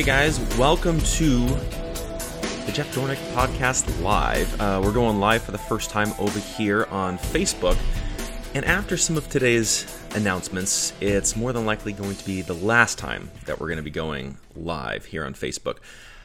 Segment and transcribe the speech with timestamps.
[0.00, 4.58] Hey guys, welcome to the Jeff Dornik Podcast Live.
[4.58, 7.76] Uh, we're going live for the first time over here on Facebook.
[8.54, 12.96] And after some of today's announcements, it's more than likely going to be the last
[12.96, 15.80] time that we're going to be going live here on Facebook.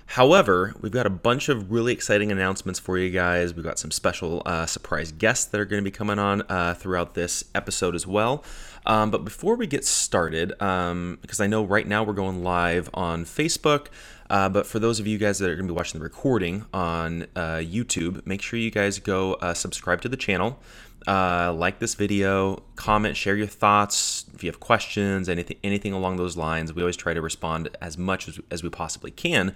[0.05, 3.55] However, we've got a bunch of really exciting announcements for you guys.
[3.55, 6.75] We've got some special uh, surprise guests that are going to be coming on uh,
[6.75, 8.41] throughout this episode as well.
[8.85, 12.89] Um, but before we get started, um, because I know right now we're going live
[12.93, 13.87] on Facebook,
[14.29, 16.65] uh, but for those of you guys that are going to be watching the recording
[16.73, 20.59] on uh, YouTube, make sure you guys go uh, subscribe to the channel.
[21.07, 24.25] Uh, like this video, comment, share your thoughts.
[24.33, 27.95] If you have questions, anything, anything along those lines, we always try to respond as
[27.95, 29.53] much as, as we possibly can.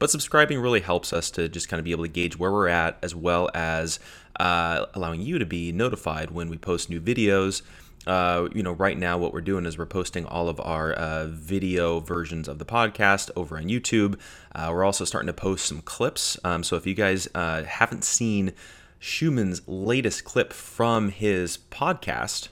[0.00, 2.66] But subscribing really helps us to just kind of be able to gauge where we're
[2.66, 4.00] at, as well as
[4.40, 7.62] uh, allowing you to be notified when we post new videos.
[8.06, 11.26] Uh, you know, right now what we're doing is we're posting all of our uh,
[11.26, 14.18] video versions of the podcast over on YouTube.
[14.54, 16.38] Uh, we're also starting to post some clips.
[16.44, 18.52] Um, so if you guys uh, haven't seen
[18.98, 22.48] Schumann's latest clip from his podcast,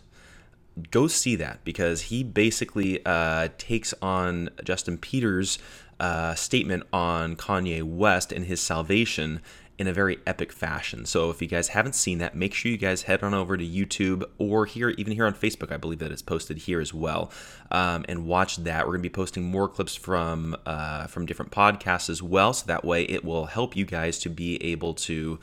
[0.90, 5.58] go see that because he basically uh, takes on Justin Peters'
[5.98, 9.40] uh, statement on Kanye West and his salvation
[9.78, 11.04] in a very epic fashion.
[11.04, 13.64] So if you guys haven't seen that, make sure you guys head on over to
[13.66, 15.70] YouTube or here, even here on Facebook.
[15.70, 17.30] I believe that it's posted here as well,
[17.70, 18.86] um, and watch that.
[18.86, 22.84] We're gonna be posting more clips from uh, from different podcasts as well, so that
[22.84, 25.38] way it will help you guys to be able to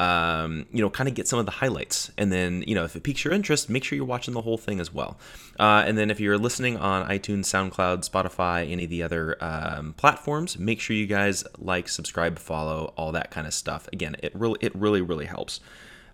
[0.00, 2.10] um, you know, kind of get some of the highlights.
[2.16, 4.56] And then, you know, if it piques your interest, make sure you're watching the whole
[4.56, 5.18] thing as well.
[5.58, 9.92] Uh, and then if you're listening on iTunes, SoundCloud, Spotify, any of the other um,
[9.98, 13.88] platforms, make sure you guys like, subscribe, follow, all that kind of stuff.
[13.92, 15.60] Again, it really, it really, really helps.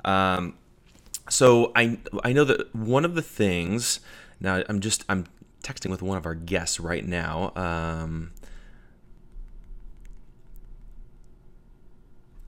[0.04, 0.54] Um,
[1.30, 4.00] so I, I know that one of the things.
[4.40, 5.26] Now I'm just I'm
[5.62, 7.52] texting with one of our guests right now.
[7.56, 8.32] Um,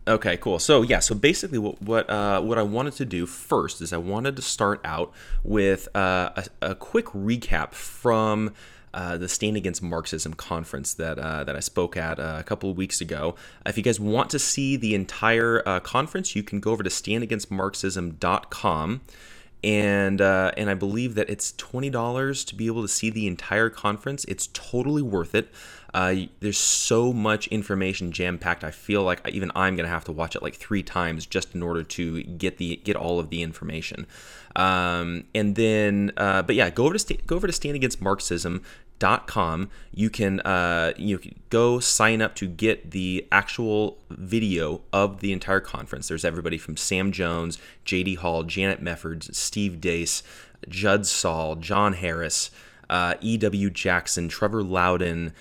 [0.09, 0.59] Okay, cool.
[0.59, 3.99] So yeah, so basically, what what uh, what I wanted to do first is I
[3.99, 5.13] wanted to start out
[5.45, 8.55] with uh, a, a, quick recap from.
[8.95, 12.71] Uh, the Stand Against Marxism conference that uh, that I spoke at uh, a couple
[12.71, 13.35] of weeks ago.
[13.67, 16.89] If you guys want to see the entire uh, conference, you can go over to
[16.89, 19.01] standagainstmarxism.com
[19.69, 23.27] and uh, and I believe that it's twenty dollars to be able to see the
[23.27, 24.25] entire conference.
[24.25, 25.51] It's totally worth it.
[25.93, 28.65] Uh, there's so much information jam packed.
[28.65, 31.63] I feel like even I'm gonna have to watch it like three times just in
[31.63, 34.07] order to get the get all of the information.
[34.57, 38.63] Um, and then, uh, but yeah, go over to go over to Stand Against Marxism
[39.27, 45.21] com you can uh, you can go sign up to get the actual video of
[45.21, 50.23] the entire conference there's everybody from sam jones jd hall janet meffords steve Deace,
[50.69, 52.51] judd saul john harris
[52.91, 55.33] uh, ew jackson trevor loudon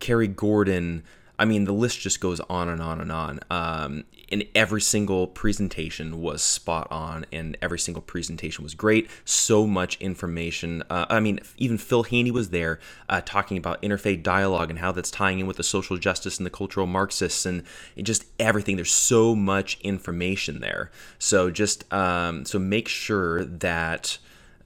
[0.00, 1.04] Kerry Gordon.
[1.40, 3.40] I mean, the list just goes on and on and on.
[3.50, 9.08] Um, and every single presentation was spot on, and every single presentation was great.
[9.24, 10.82] So much information.
[10.90, 12.78] Uh, I mean, even Phil Haney was there
[13.08, 16.44] uh, talking about interfaith dialogue and how that's tying in with the social justice and
[16.44, 17.62] the cultural Marxists and
[18.02, 18.76] just everything.
[18.76, 20.90] There's so much information there.
[21.18, 24.18] So just um, so make sure that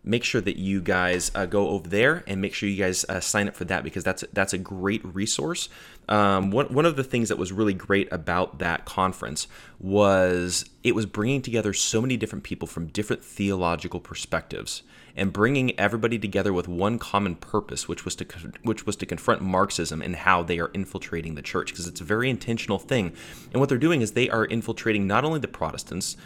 [0.05, 3.21] make sure that you guys uh, go over there and make sure you guys uh,
[3.21, 5.69] sign up for that because that's that's a great resource.
[6.09, 9.47] Um, one one of the things that was really great about that conference
[9.79, 14.83] was it was bringing together so many different people from different theological perspectives
[15.17, 18.27] and bringing everybody together with one common purpose, which was to
[18.63, 22.05] which was to confront Marxism and how they are infiltrating the church because it's a
[22.05, 23.13] very intentional thing.
[23.53, 26.17] And what they're doing is they are infiltrating not only the Protestants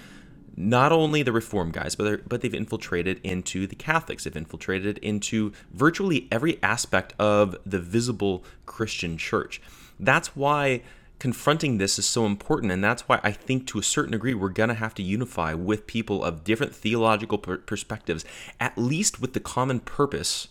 [0.61, 4.25] not only the reform guys, but but they've infiltrated into the Catholics.
[4.25, 9.63] They've infiltrated into virtually every aspect of the visible Christian church.
[10.01, 10.83] That's why
[11.21, 14.49] confronting this is so important, and that's why I think to a certain degree we're
[14.49, 18.25] gonna have to unify with people of different theological per- perspectives,
[18.59, 20.49] at least with the common purpose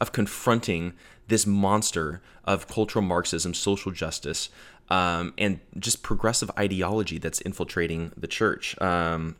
[0.00, 0.94] of confronting
[1.28, 4.48] this monster of cultural Marxism, social justice,
[4.88, 8.80] um, and just progressive ideology that's infiltrating the church.
[8.80, 9.36] Um,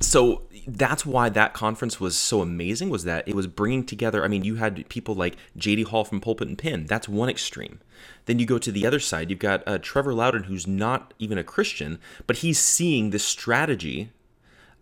[0.00, 4.28] so that's why that conference was so amazing was that it was bringing together i
[4.28, 7.80] mean you had people like jd hall from pulpit and pen that's one extreme.
[8.26, 9.30] Then you go to the other side.
[9.30, 14.10] You've got uh, trevor loudon who's not even a christian but he's seeing this strategy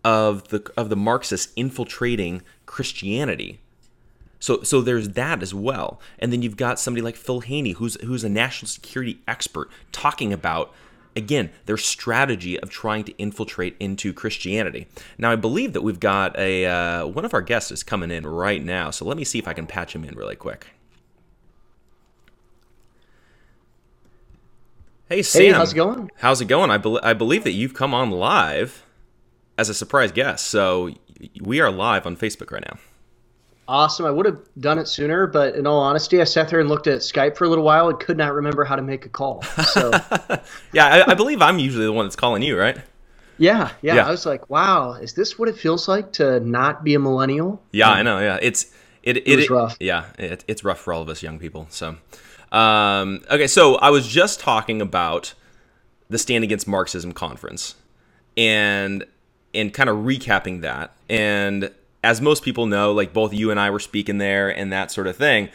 [0.03, 3.59] of the of the marxists infiltrating christianity.
[4.39, 5.99] So so there's that as well.
[6.19, 10.31] And then you've got somebody like phil haney who's who's a national security expert talking
[10.31, 10.73] about
[11.17, 14.87] again, their strategy of trying to infiltrate into Christianity.
[15.17, 18.25] Now, I believe that we've got a uh, one of our guests is coming in
[18.25, 20.67] right now, so let me see if I can patch him in really quick.
[25.09, 26.11] Hey Sam, hey, how's it going?
[26.17, 26.69] How's it going?
[26.69, 28.85] I, be- I believe that you've come on live
[29.57, 30.91] as a surprise guest, so
[31.41, 32.77] we are live on Facebook right now.
[33.67, 34.05] Awesome.
[34.05, 36.87] I would have done it sooner, but in all honesty, I sat there and looked
[36.87, 39.41] at Skype for a little while and could not remember how to make a call.
[39.43, 39.91] So,
[40.71, 42.77] yeah, I, I, believe I'm usually the one that's calling you, right?
[43.37, 44.07] Yeah, yeah, yeah.
[44.07, 47.61] I was like, wow, is this what it feels like to not be a millennial?
[47.71, 48.19] Yeah, I know.
[48.19, 48.71] Yeah, it's
[49.03, 49.17] it.
[49.17, 49.75] It, it rough.
[49.79, 51.67] Yeah, it, it's rough for all of us young people.
[51.69, 51.97] So,
[52.51, 55.33] um, okay, so I was just talking about
[56.09, 57.75] the Stand Against Marxism conference,
[58.35, 59.05] and
[59.53, 61.71] and kind of recapping that and
[62.07, 65.07] as most people know, like both you and I were speaking there and that sort
[65.07, 65.49] of thing.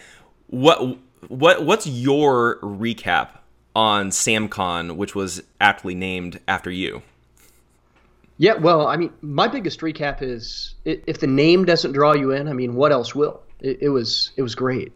[0.48, 3.30] What what what's your recap
[3.74, 7.00] on SamCon, which was aptly named after you?
[8.36, 12.48] Yeah, well, I mean, my biggest recap is if the name doesn't draw you in,
[12.48, 13.40] I mean, what else will?
[13.60, 14.92] It, it was it was great.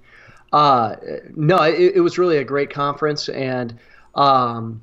[0.52, 0.96] Uh,
[1.34, 3.78] no, it, it, was really a great conference, and
[4.14, 4.82] um,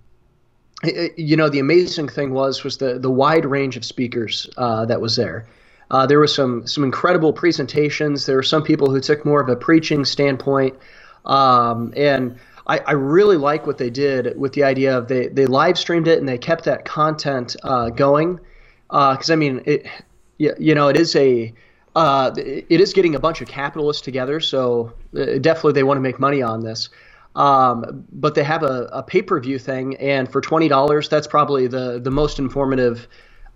[0.83, 4.85] it, you know, the amazing thing was was the the wide range of speakers uh,
[4.85, 5.45] that was there.
[5.93, 8.25] Uh, there were some some incredible presentations.
[8.25, 10.75] There were some people who took more of a preaching standpoint,
[11.23, 15.45] um, and I, I, really like what they did with the idea of they they
[15.45, 18.39] live streamed it and they kept that content uh, going.
[18.89, 19.85] Because uh, I mean, it
[20.39, 21.53] you know it is a
[21.95, 26.01] uh, it is getting a bunch of capitalists together, so uh, definitely they want to
[26.01, 26.89] make money on this.
[27.35, 31.27] Um, but they have a, a pay per view thing, and for twenty dollars, that's
[31.27, 33.07] probably the the most informative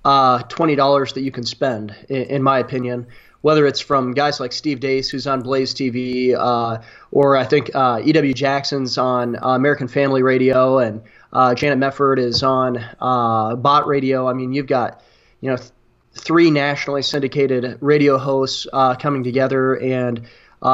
[0.08, 3.08] uh, twenty dollars that you can spend, in, in, my opinion.
[3.42, 6.82] Whether it's from guys like Steve Deace, who's on Blaze TV, uh,
[7.12, 8.34] or I think uh, E.W.
[8.34, 11.02] Jackson's on uh, American Family Radio, and
[11.34, 14.30] uh, Janet Mefford is on uh, Bott Radio.
[14.30, 15.04] I mean, you've got
[15.42, 15.72] you know th-
[16.14, 18.66] three nationally syndicated radio hosts
[19.00, 20.26] coming together, and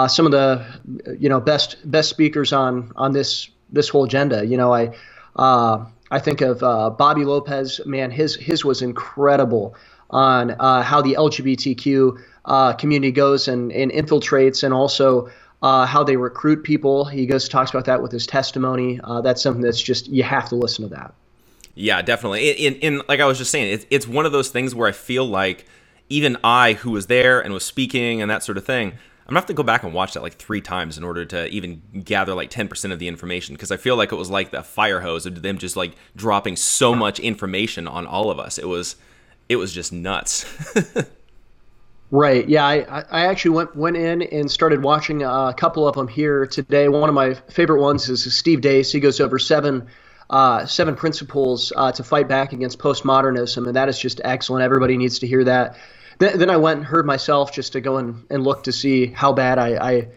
[0.07, 0.63] some of the
[1.19, 4.45] you know best best speakers on on this this whole agenda.
[4.45, 4.91] You know, I
[6.13, 7.81] I think of uh, Bobby Lopez.
[7.87, 9.75] Man, his his was incredible
[10.11, 15.31] on uh, how the LGBTQ uh, community goes and, and infiltrates, and also
[15.63, 17.03] uh, how they recruit people.
[17.03, 18.99] He goes talks about that with his testimony.
[19.03, 21.15] Uh, that's something that's just you have to listen to that.
[21.73, 22.47] Yeah, definitely.
[22.51, 25.25] In, like I was just saying, it's it's one of those things where I feel
[25.25, 25.65] like
[26.09, 28.93] even I, who was there and was speaking and that sort of thing,
[29.25, 31.47] I'm gonna have to go back and watch that like three times in order to
[31.47, 34.63] even gather like 10% of the information because I feel like it was like the
[34.63, 38.57] fire hose of them just like dropping so much information on all of us.
[38.57, 38.97] It was,
[39.47, 40.45] it was just nuts.
[42.11, 42.47] right.
[42.49, 42.65] Yeah.
[42.65, 46.89] I, I actually went went in and started watching a couple of them here today.
[46.89, 48.91] One of my favorite ones is Steve Deace.
[48.91, 49.87] He goes over seven.
[50.29, 54.63] Uh, seven principles uh, to fight back against postmodernism, and that is just excellent.
[54.63, 55.75] Everybody needs to hear that.
[56.19, 59.07] Then, then I went and heard myself just to go and, and look to see
[59.07, 60.07] how bad I, I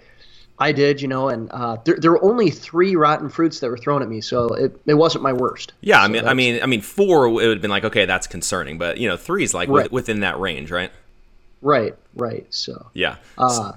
[0.58, 3.76] I did, you know, and uh, there, there were only three rotten fruits that were
[3.76, 5.74] thrown at me, so it, it wasn't my worst.
[5.82, 8.26] Yeah, I mean, I mean, I mean, four it would have been like, okay, that's
[8.26, 9.90] concerning, but you know, three is like right.
[9.92, 10.90] within that range, right?
[11.60, 12.46] Right, right.
[12.54, 13.16] So yeah.
[13.36, 13.72] Uh,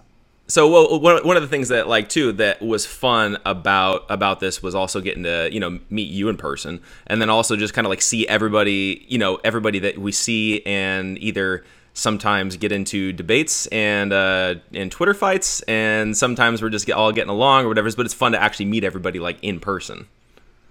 [0.47, 4.39] so well, one one of the things that like too that was fun about about
[4.39, 7.73] this was also getting to you know meet you in person, and then also just
[7.73, 12.71] kind of like see everybody, you know, everybody that we see and either sometimes get
[12.71, 17.65] into debates and uh, and Twitter fights, and sometimes we're just get, all getting along
[17.65, 17.89] or whatever.
[17.91, 20.07] But it's fun to actually meet everybody like in person.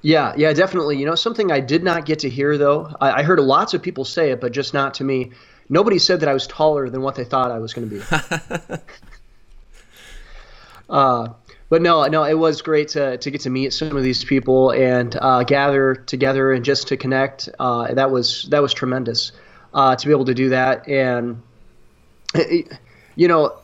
[0.02, 0.98] Yeah, yeah, definitely.
[0.98, 2.94] You know, something I did not get to hear though.
[3.00, 5.32] I, I heard lots of people say it, but just not to me.
[5.68, 8.76] Nobody said that I was taller than what they thought I was going to be.
[10.88, 11.28] uh,
[11.68, 14.70] but no, no, it was great to, to get to meet some of these people
[14.70, 17.50] and uh, gather together and just to connect.
[17.58, 19.32] Uh, that was that was tremendous
[19.78, 20.88] uh, to be able to do that.
[20.88, 21.40] And
[23.14, 23.56] you know,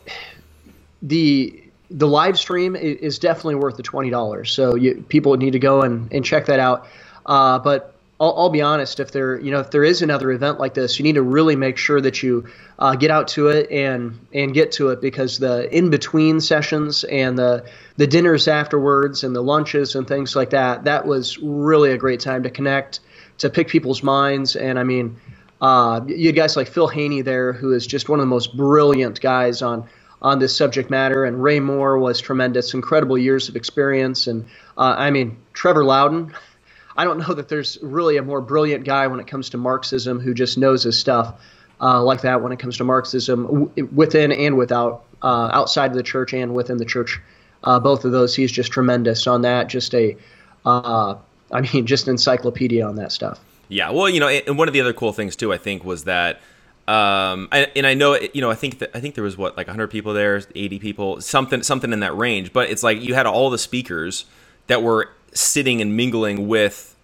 [1.02, 4.52] the the live stream is definitely worth the twenty dollars.
[4.52, 6.86] So you, people need to go and, and check that out.
[7.26, 10.60] Uh, but I'll, I'll, be honest, if there you know if there is another event
[10.60, 12.46] like this, you need to really make sure that you
[12.78, 17.02] uh, get out to it and and get to it because the in between sessions
[17.02, 21.90] and the the dinners afterwards and the lunches and things like that that was really
[21.90, 23.00] a great time to connect
[23.38, 25.16] to pick people's minds and I mean
[25.64, 29.18] uh, you guys like Phil Haney there, who is just one of the most brilliant
[29.22, 29.88] guys on
[30.20, 34.44] on this subject matter, and Ray Moore was tremendous, incredible years of experience, and
[34.76, 36.34] uh, I mean Trevor Loudon.
[36.98, 40.20] I don't know that there's really a more brilliant guy when it comes to Marxism
[40.20, 41.40] who just knows his stuff
[41.80, 45.96] uh, like that when it comes to Marxism w- within and without, uh, outside of
[45.96, 47.20] the church and within the church.
[47.64, 49.66] Uh, both of those, he's just tremendous on that.
[49.66, 50.16] Just a,
[50.64, 51.16] uh,
[51.50, 53.40] I mean, just encyclopedia on that stuff.
[53.74, 56.04] Yeah, well, you know, and one of the other cool things too, I think, was
[56.04, 56.40] that,
[56.86, 59.66] um, and I know, you know, I think that I think there was what like
[59.66, 62.52] 100 people there, 80 people, something, something in that range.
[62.52, 64.26] But it's like you had all the speakers
[64.68, 66.94] that were sitting and mingling with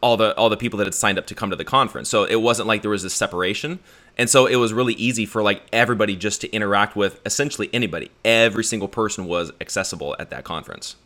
[0.00, 2.08] all the all the people that had signed up to come to the conference.
[2.08, 3.78] So it wasn't like there was this separation.
[4.18, 8.10] And so it was really easy for like everybody just to interact with essentially anybody.
[8.24, 10.96] Every single person was accessible at that conference.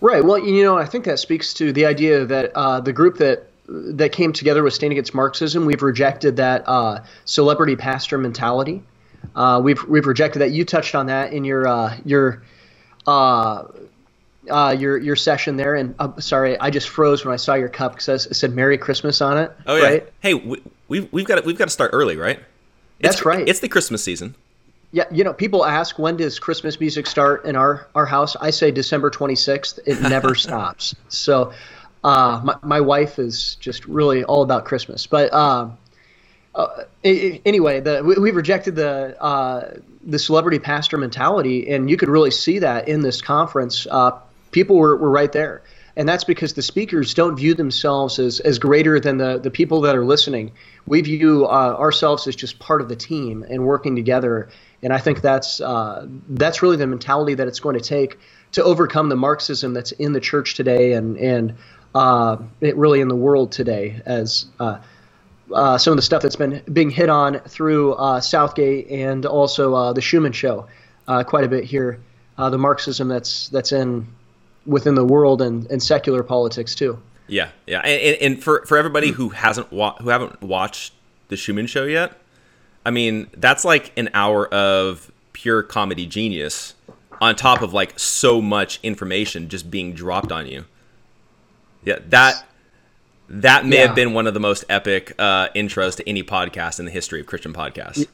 [0.00, 0.24] Right.
[0.24, 3.47] Well, you know, I think that speaks to the idea that uh, the group that
[3.68, 8.82] that came together with Stand Against Marxism, we've rejected that uh, celebrity pastor mentality.
[9.34, 10.52] Uh, we've we've rejected that.
[10.52, 12.42] You touched on that in your uh, your
[13.06, 13.64] uh,
[14.50, 15.74] uh, your your session there.
[15.74, 18.78] And uh, sorry, I just froze when I saw your cup because it said "Merry
[18.78, 19.52] Christmas" on it.
[19.66, 19.84] Oh yeah.
[19.84, 20.12] Right?
[20.20, 22.38] Hey, we, we've we've got to, we've got to start early, right?
[23.00, 23.46] It's, That's right.
[23.46, 24.34] It's the Christmas season.
[24.90, 28.36] Yeah, you know, people ask when does Christmas music start in our our house?
[28.36, 29.80] I say December 26th.
[29.84, 30.94] It never stops.
[31.08, 31.52] So,
[32.04, 35.06] uh, my my wife is just really all about Christmas.
[35.06, 35.78] But um,
[36.54, 42.08] uh, anyway, the we, have rejected the uh, the celebrity pastor mentality, and you could
[42.08, 43.86] really see that in this conference.
[43.90, 44.18] Uh,
[44.50, 45.62] people were, were right there.
[45.96, 49.80] And that's because the speakers don't view themselves as, as greater than the, the people
[49.80, 50.52] that are listening.
[50.86, 54.48] We view uh, ourselves as just part of the team and working together.
[54.80, 58.16] And I think that's uh, that's really the mentality that it's going to take
[58.52, 61.56] to overcome the Marxism that's in the church today and and
[61.94, 64.78] uh, it really in the world today as uh,
[65.54, 69.92] uh, some of the stuff that's been being hit on through uh, Southgate and also
[69.92, 70.66] the Schumann Show
[71.26, 72.00] quite a bit here.
[72.36, 74.06] the Marxism that's that's in
[74.66, 76.98] within the world and, and secular politics too.
[77.26, 80.92] Yeah, yeah, and, and for for everybody who hasn't wa- who haven't watched
[81.28, 82.12] the Schumann Show yet,
[82.86, 86.74] I mean that's like an hour of pure comedy genius
[87.20, 90.64] on top of like so much information just being dropped on you.
[91.88, 92.44] Yeah, that
[93.30, 93.86] that may yeah.
[93.86, 97.18] have been one of the most epic uh, intros to any podcast in the history
[97.18, 98.06] of Christian podcasts.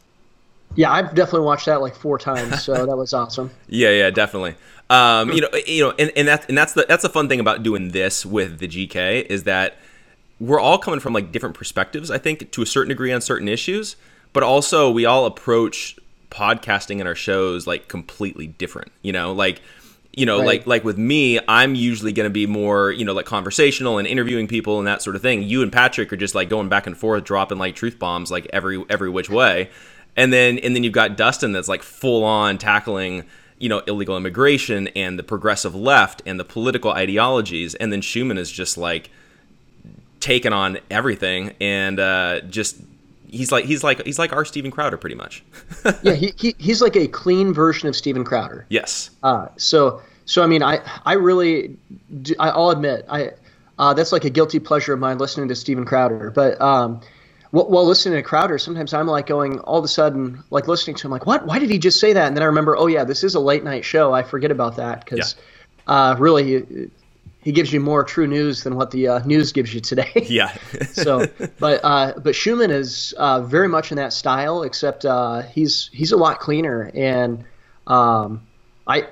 [0.76, 3.50] Yeah, I've definitely watched that like four times, so that was awesome.
[3.66, 4.54] Yeah, yeah, definitely.
[4.90, 7.40] Um, you know, you know, and, and that's and that's the that's the fun thing
[7.40, 9.76] about doing this with the GK is that
[10.38, 12.12] we're all coming from like different perspectives.
[12.12, 13.96] I think to a certain degree on certain issues,
[14.32, 15.98] but also we all approach
[16.30, 18.92] podcasting and our shows like completely different.
[19.02, 19.62] You know, like
[20.16, 20.46] you know, right.
[20.46, 24.06] like like with me, I'm usually going to be more, you know, like conversational and
[24.06, 25.42] interviewing people and that sort of thing.
[25.42, 28.46] You and Patrick are just like going back and forth, dropping like truth bombs like
[28.52, 29.70] every every which way.
[30.16, 33.24] And then and then you've got Dustin that's like full on tackling
[33.58, 38.36] you know illegal immigration and the progressive left and the political ideologies and then schumann
[38.36, 39.10] is just like
[40.20, 42.76] taken on everything and uh, just
[43.34, 45.44] he's like he's like he's like our steven crowder pretty much
[46.02, 50.42] yeah he, he, he's like a clean version of steven crowder yes uh, so so
[50.42, 51.76] i mean i i really
[52.22, 53.30] do, i'll admit i
[53.76, 57.00] uh, that's like a guilty pleasure of mine listening to steven crowder but um,
[57.54, 61.06] while listening to Crowder, sometimes I'm like going all of a sudden, like listening to
[61.06, 61.46] him, like, what?
[61.46, 62.26] Why did he just say that?
[62.26, 64.12] And then I remember, oh yeah, this is a late night show.
[64.12, 65.36] I forget about that because
[65.86, 65.94] yeah.
[65.94, 66.90] uh, really,
[67.44, 70.10] he, gives you more true news than what the uh, news gives you today.
[70.24, 70.56] Yeah.
[70.92, 71.26] so,
[71.60, 76.12] but uh, but Schumann is uh, very much in that style, except uh, he's he's
[76.12, 77.44] a lot cleaner, and
[77.86, 78.46] um,
[78.86, 79.08] I,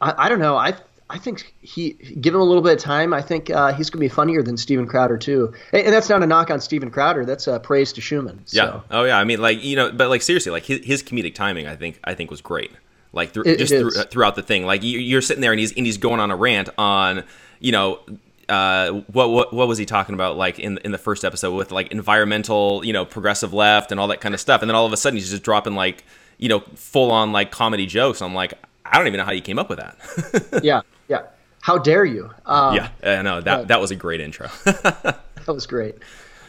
[0.00, 0.56] I I don't know.
[0.56, 0.74] I
[1.10, 3.14] I think he, give him a little bit of time.
[3.14, 5.54] I think uh, he's going to be funnier than Steven Crowder too.
[5.72, 7.24] And, and, that's not a knock on Steven Crowder.
[7.24, 8.42] That's a praise to Schumann.
[8.44, 8.62] So.
[8.62, 8.80] Yeah.
[8.90, 9.18] Oh yeah.
[9.18, 11.98] I mean, like you know, but like seriously, like his, his comedic timing, I think,
[12.04, 12.72] I think was great.
[13.12, 15.72] Like th- it, just th- throughout the thing, like you, are sitting there and he's
[15.72, 17.24] and he's going on a rant on,
[17.58, 18.00] you know,
[18.48, 20.36] uh, what what what was he talking about?
[20.36, 24.08] Like in in the first episode with like environmental, you know, progressive left and all
[24.08, 24.62] that kind of stuff.
[24.62, 26.04] And then all of a sudden he's just dropping like,
[26.38, 28.20] you know, full on like comedy jokes.
[28.22, 30.60] I'm like, I don't even know how you came up with that.
[30.62, 30.82] yeah.
[31.08, 31.22] Yeah.
[31.60, 32.30] How dare you?
[32.46, 34.48] Um, yeah, I know that uh, that was a great intro.
[34.64, 35.96] that was great.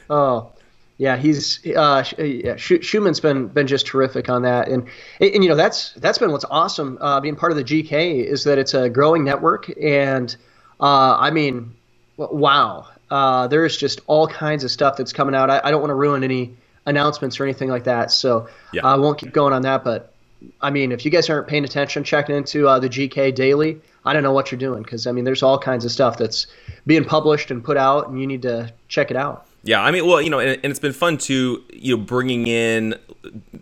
[0.09, 0.51] Oh,
[0.99, 4.85] yeah, he's uh, yeah, Schumann's been been just terrific on that, and,
[5.21, 8.43] and, you know that's that's been what's awesome uh, being part of the GK is
[8.43, 10.35] that it's a growing network, and
[10.81, 11.73] uh, I mean,
[12.17, 15.49] wow, uh, there's just all kinds of stuff that's coming out.
[15.49, 18.85] I, I don't want to ruin any announcements or anything like that, so yeah.
[18.85, 19.85] I won't keep going on that.
[19.85, 20.13] But
[20.59, 24.11] I mean, if you guys aren't paying attention, checking into uh, the GK daily, I
[24.11, 26.47] don't know what you're doing because I mean, there's all kinds of stuff that's
[26.85, 29.45] being published and put out, and you need to check it out.
[29.63, 32.47] Yeah, I mean, well, you know, and, and it's been fun to you know bringing
[32.47, 32.95] in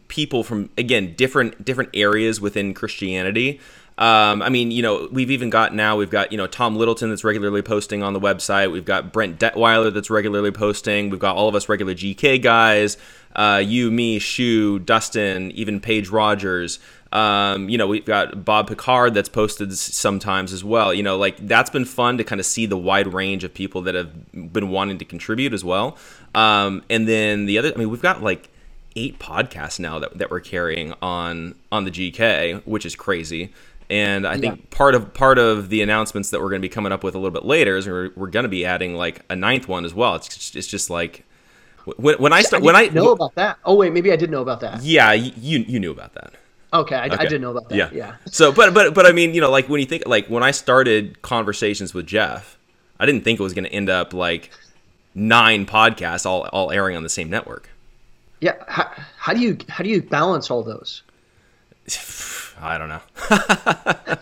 [0.08, 3.60] people from again different different areas within Christianity.
[4.00, 7.10] Um, I mean, you know, we've even got now we've got you know Tom Littleton
[7.10, 8.72] that's regularly posting on the website.
[8.72, 11.10] We've got Brent Detwiler that's regularly posting.
[11.10, 12.98] We've got all of us regular GK guys.
[13.36, 16.80] Uh, you, me, Shu, Dustin, even Paige Rogers.
[17.12, 20.94] Um, you know, we've got Bob Picard that's posted sometimes as well.
[20.94, 23.82] You know, like that's been fun to kind of see the wide range of people
[23.84, 25.98] that have been wanting to contribute as well.
[26.36, 28.50] Um, and then the other, I mean, we've got like
[28.96, 33.54] eight podcasts now that, that we're carrying on on the GK, which is crazy.
[33.90, 36.92] And I think part of part of the announcements that we're going to be coming
[36.92, 39.36] up with a little bit later is we're, we're going to be adding like a
[39.36, 40.16] ninth one as well.
[40.16, 41.24] It's just, it's just like
[41.96, 43.60] when, when I start when I know about that.
[43.64, 44.84] Oh wait, maybe I did know about that.
[44.84, 46.34] Yeah, you you knew about that.
[46.74, 47.16] Okay, I, okay.
[47.18, 47.76] I did know about that.
[47.76, 48.16] Yeah, yeah.
[48.26, 50.52] So, but but but I mean, you know, like when you think like when I
[50.52, 52.58] started conversations with Jeff,
[53.00, 54.52] I didn't think it was going to end up like
[55.16, 57.70] nine podcasts all all airing on the same network.
[58.42, 61.04] Yeah, how, how do you how do you balance all those?
[62.60, 63.02] I don't know.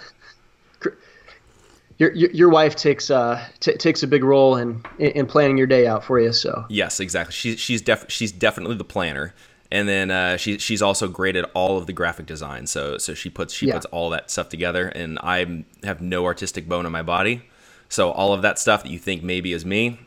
[1.97, 5.67] your, your, your wife takes uh t- takes a big role in in planning your
[5.67, 6.31] day out for you.
[6.33, 7.33] So yes, exactly.
[7.33, 9.33] She's she's def- she's definitely the planner,
[9.71, 12.67] and then uh, she she's also great at all of the graphic design.
[12.67, 13.73] So so she puts she yeah.
[13.73, 17.43] puts all that stuff together, and I have no artistic bone in my body.
[17.89, 19.99] So all of that stuff that you think maybe is me,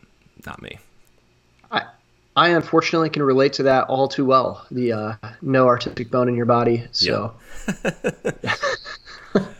[0.46, 0.78] not me.
[1.70, 1.82] I
[2.36, 4.64] I unfortunately can relate to that all too well.
[4.70, 6.86] The uh, no artistic bone in your body.
[6.92, 7.34] So.
[7.66, 8.36] Yep.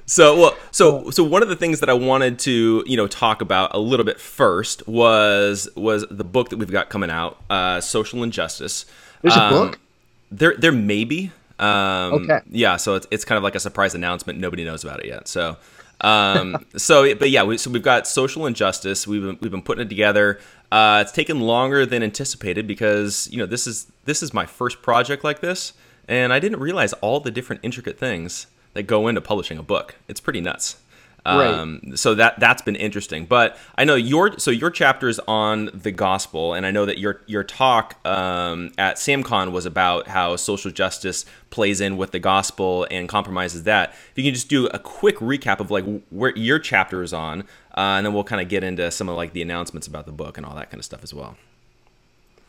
[0.07, 3.43] so well so so one of the things that I wanted to you know talk
[3.43, 7.81] about a little bit first was was the book that we've got coming out, uh,
[7.81, 8.87] Social Injustice.
[9.23, 9.81] There's um, a book.
[10.30, 11.30] There there may be.
[11.58, 12.40] Um, okay.
[12.50, 14.38] Yeah, so it's it's kind of like a surprise announcement.
[14.38, 15.28] Nobody knows about it yet.
[15.28, 15.56] So.
[16.00, 19.06] um, so, but yeah, we, so we've got social injustice.
[19.06, 20.38] We've been, we've been putting it together.
[20.70, 24.82] Uh, it's taken longer than anticipated because you know this is this is my first
[24.82, 25.73] project like this,
[26.06, 29.97] and I didn't realize all the different intricate things that go into publishing a book.
[30.06, 30.76] It's pretty nuts.
[31.28, 31.99] Um, right.
[31.99, 33.26] So that that's been interesting.
[33.26, 36.98] But I know your so your chapter is on the gospel, and I know that
[36.98, 42.18] your your talk um, at SamCon was about how social justice plays in with the
[42.18, 43.90] gospel and compromises that.
[43.90, 47.42] If you can just do a quick recap of like where your chapter is on,
[47.76, 50.12] uh, and then we'll kind of get into some of like the announcements about the
[50.12, 51.37] book and all that kind of stuff as well.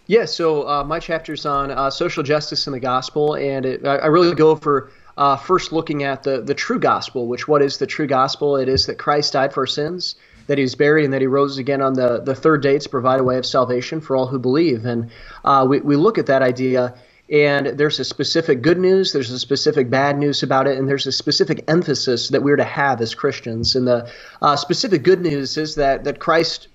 [0.07, 3.97] Yeah, so uh, my chapter's on uh, social justice and the gospel, and it, I,
[3.97, 7.77] I really go over uh, first looking at the, the true gospel, which what is
[7.77, 8.55] the true gospel?
[8.55, 10.15] It is that Christ died for our sins,
[10.47, 12.89] that he was buried, and that he rose again on the, the third day to
[12.89, 14.85] provide a way of salvation for all who believe.
[14.85, 15.11] And
[15.43, 16.95] uh, we, we look at that idea,
[17.29, 21.05] and there's a specific good news, there's a specific bad news about it, and there's
[21.05, 23.75] a specific emphasis that we're to have as Christians.
[23.75, 24.09] And the
[24.41, 26.69] uh, specific good news is that, that Christ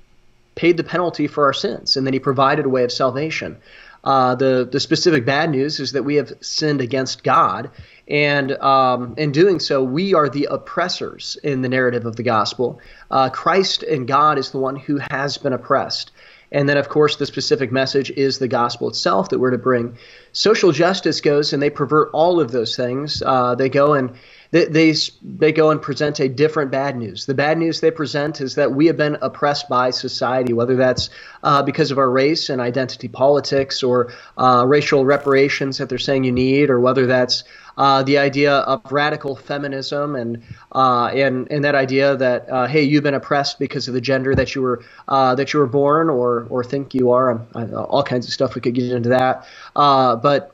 [0.55, 3.57] paid the penalty for our sins, and that he provided a way of salvation.
[4.05, 7.71] Uh, the the specific bad news is that we have sinned against God,
[8.07, 12.81] and um, in doing so, we are the oppressors in the narrative of the gospel.
[13.11, 16.11] Uh, Christ and God is the one who has been oppressed.
[16.53, 19.97] And then, of course, the specific message is the gospel itself that we're to bring.
[20.33, 23.23] Social justice goes and they pervert all of those things.
[23.25, 24.15] Uh, they go and
[24.51, 27.27] they, they, they go and present a different bad news.
[27.27, 31.11] The bad news they present is that we have been oppressed by society, whether that's
[31.43, 36.25] uh, because of our race and identity politics or uh, racial reparations that they're saying
[36.25, 37.45] you need, or whether that's
[37.77, 42.83] uh, the idea of radical feminism and uh, and and that idea that uh, hey
[42.83, 46.09] you've been oppressed because of the gender that you were uh, that you were born
[46.09, 47.41] or or think you are
[47.75, 50.54] all kinds of stuff we could get into that but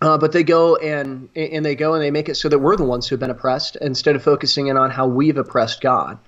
[0.00, 2.76] uh, but they go and and they go and they make it so that we're
[2.76, 6.18] the ones who have been oppressed instead of focusing in on how we've oppressed God.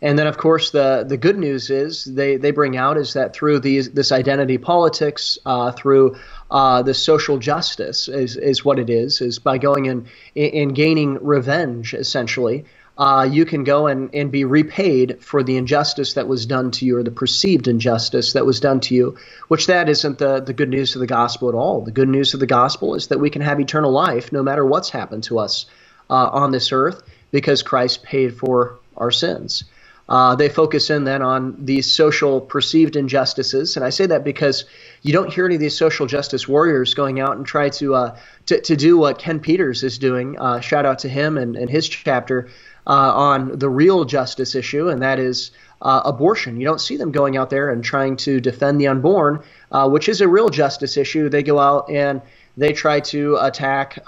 [0.00, 3.34] And then, of course, the the good news is they, they bring out is that
[3.34, 6.16] through these this identity politics, uh, through
[6.50, 11.18] uh, the social justice is, is what it is, is by going and in gaining
[11.20, 12.64] revenge essentially.
[12.98, 16.84] Uh, you can go and, and be repaid for the injustice that was done to
[16.84, 20.52] you or the perceived injustice that was done to you, which that isn't the, the
[20.52, 21.80] good news of the gospel at all.
[21.80, 24.66] The good news of the gospel is that we can have eternal life no matter
[24.66, 25.66] what's happened to us
[26.10, 29.62] uh, on this earth because Christ paid for our sins.
[30.08, 34.64] Uh, they focus in then on these social perceived injustices, and I say that because
[35.02, 38.18] you don't hear any of these social justice warriors going out and try to uh,
[38.46, 40.38] to, to, do what Ken Peters is doing.
[40.38, 42.48] Uh, shout out to him and, and his chapter
[42.88, 45.50] uh, on the real justice issue, and that is
[45.82, 46.58] uh, abortion.
[46.58, 50.08] You don't see them going out there and trying to defend the unborn, uh, which
[50.08, 51.28] is a real justice issue.
[51.28, 52.20] They go out and
[52.56, 54.04] they try to attack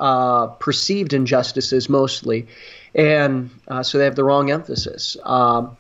[0.59, 2.49] perceived injustices mostly,
[2.95, 3.51] and
[3.83, 5.17] so they have the wrong emphasis.
[5.23, 5.77] Um,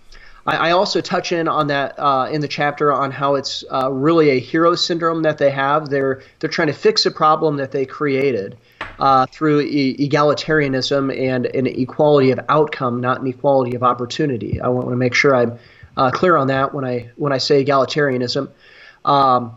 [0.47, 3.91] I, I also touch in on that uh, in the chapter on how it's uh,
[3.91, 5.89] really a hero syndrome that they have.
[5.89, 8.57] They're they're trying to fix a problem that they created
[9.01, 14.61] uh, through e- egalitarianism and an equality of outcome, not an equality of opportunity.
[14.61, 15.59] I want to make sure I'm
[15.97, 18.51] uh, clear on that when I when I say egalitarianism.
[19.05, 19.57] Um,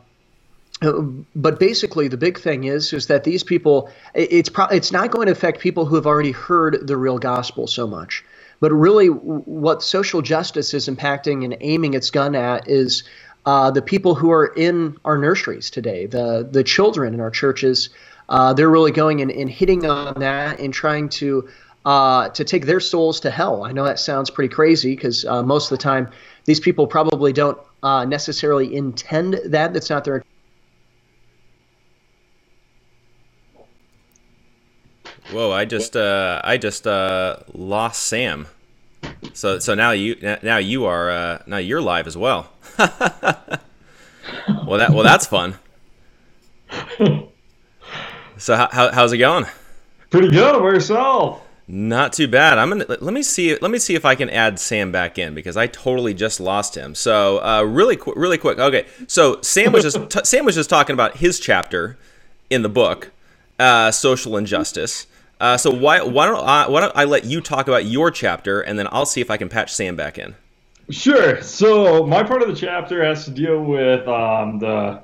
[1.35, 5.27] but basically, the big thing is is that these people, it's pro- it's not going
[5.27, 8.23] to affect people who have already heard the real gospel so much.
[8.59, 13.03] But really, what social justice is impacting and aiming its gun at is
[13.45, 17.89] uh, the people who are in our nurseries today, the the children in our churches.
[18.29, 21.47] Uh, they're really going and, and, hitting on that and trying to
[21.85, 23.63] uh, to take their souls to hell.
[23.63, 26.09] I know that sounds pretty crazy because uh, most of the time
[26.45, 29.73] these people probably don't uh, necessarily intend that.
[29.73, 30.23] That's not their.
[35.31, 35.51] Whoa!
[35.51, 38.47] I just uh, I just uh, lost Sam.
[39.33, 42.49] So so now you now you are uh, now you're live as well.
[42.77, 42.89] well
[44.77, 45.55] that well that's fun.
[48.43, 49.45] So how, how, how's it going?
[50.09, 50.61] Pretty good.
[50.61, 51.41] Where yourself?
[51.65, 52.57] Not too bad.
[52.57, 53.57] I'm gonna let me see.
[53.57, 56.75] Let me see if I can add Sam back in because I totally just lost
[56.75, 56.93] him.
[56.93, 58.59] So uh, really, qu- really quick.
[58.59, 61.97] Okay, so Sam was just t- Sam was just talking about his chapter
[62.49, 63.11] in the book,
[63.59, 65.07] uh, social injustice.
[65.39, 68.59] Uh, so why why don't I why don't I let you talk about your chapter
[68.59, 70.35] and then I'll see if I can patch Sam back in.
[70.89, 71.41] Sure.
[71.41, 75.01] So my part of the chapter has to deal with um, the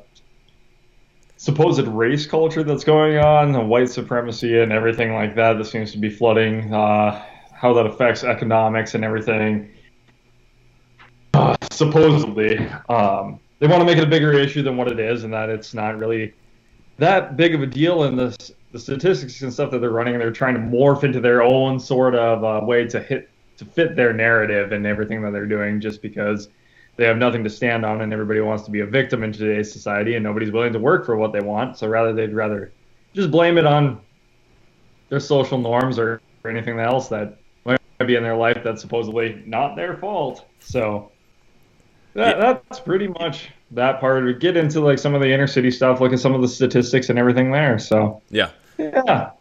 [1.40, 5.98] supposed race culture that's going on, white supremacy and everything like that that seems to
[5.98, 7.24] be flooding, uh,
[7.54, 9.72] how that affects economics and everything.
[11.34, 12.58] Uh, supposedly,
[12.90, 15.50] um, they want to make it a bigger issue than what it is, and that
[15.50, 16.34] it's not really
[16.98, 18.04] that big of a deal.
[18.04, 18.36] in the
[18.74, 22.16] the statistics and stuff that they're running, they're trying to morph into their own sort
[22.16, 26.02] of uh, way to hit to fit their narrative and everything that they're doing, just
[26.02, 26.50] because
[27.00, 29.72] they have nothing to stand on and everybody wants to be a victim in today's
[29.72, 31.78] society and nobody's willing to work for what they want.
[31.78, 32.74] So rather they'd rather
[33.14, 34.02] just blame it on
[35.08, 39.42] their social norms or, or anything else that might be in their life that's supposedly
[39.46, 40.46] not their fault.
[40.60, 41.10] So
[42.16, 42.60] that, yeah.
[42.68, 44.26] that's pretty much that part.
[44.26, 46.50] We get into like some of the inner city stuff, look at some of the
[46.50, 47.80] statistics and everything there.
[47.80, 49.32] So yeah, yeah.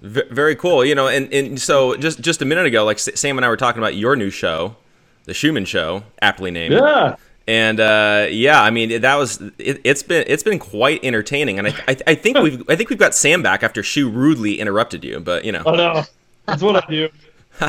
[0.00, 0.86] V- very cool.
[0.86, 3.58] You know, and, and so just just a minute ago, like Sam and I were
[3.58, 4.76] talking about your new show,
[5.24, 6.74] the Schumann Show, aptly named.
[6.74, 7.16] Yeah.
[7.46, 11.68] And uh, yeah, I mean that was it, has been it's been quite entertaining, and
[11.68, 15.04] I, I, I think we've I think we've got Sam back after Shu rudely interrupted
[15.04, 15.62] you, but you know.
[15.66, 16.04] Oh no,
[16.46, 17.08] that's what I do.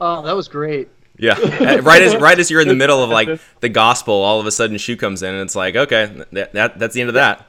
[0.00, 0.88] oh, that was great.
[1.18, 1.38] Yeah,
[1.82, 4.50] right as right as you're in the middle of like the gospel, all of a
[4.50, 7.46] sudden Shu comes in, and it's like, okay, that, that that's the end of that.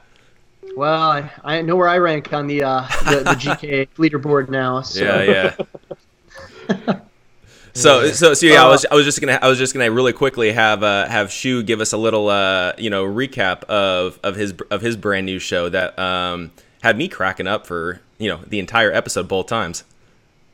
[0.76, 4.82] Well, I, I know where I rank on the uh, the, the GK leaderboard now.
[4.82, 5.02] So.
[5.02, 5.54] Yeah,
[6.68, 7.00] yeah.
[7.74, 10.12] So, so, so yeah, I was, I was just gonna, I was just gonna really
[10.12, 14.36] quickly have, uh, have Shu give us a little, uh, you know, recap of, of
[14.36, 18.40] his, of his brand new show that, um, had me cracking up for, you know,
[18.46, 19.84] the entire episode both times.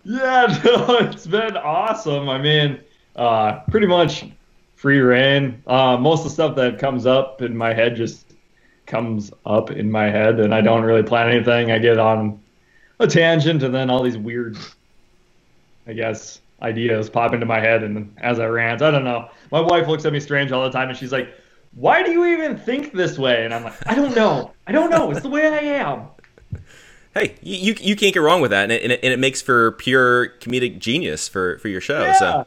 [0.05, 2.29] Yeah, no, it's been awesome.
[2.29, 2.81] I mean,
[3.17, 4.25] uh, pretty much
[4.77, 5.63] free reign.
[5.67, 8.35] Uh, most of the stuff that comes up in my head just
[8.87, 11.71] comes up in my head, and I don't really plan anything.
[11.71, 12.41] I get on
[12.99, 14.57] a tangent, and then all these weird,
[15.87, 18.83] I guess, ideas pop into my head and as I rant.
[18.83, 19.31] I don't know.
[19.51, 21.33] My wife looks at me strange all the time and she's like,
[21.75, 23.45] Why do you even think this way?
[23.45, 24.53] And I'm like, I don't know.
[24.67, 25.11] I don't know.
[25.11, 26.09] It's the way I am.
[27.13, 29.43] Hey, you, you can't get wrong with that, and it, and it, and it makes
[29.43, 32.03] for pure comedic genius for, for your show.
[32.05, 32.13] Yeah.
[32.13, 32.47] So,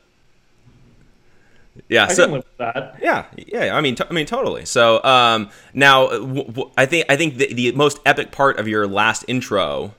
[1.89, 2.97] yeah, I so that.
[3.01, 3.75] yeah, yeah.
[3.75, 4.63] I mean, t- I mean, totally.
[4.63, 8.67] So, um, now w- w- I think I think the, the most epic part of
[8.67, 9.95] your last intro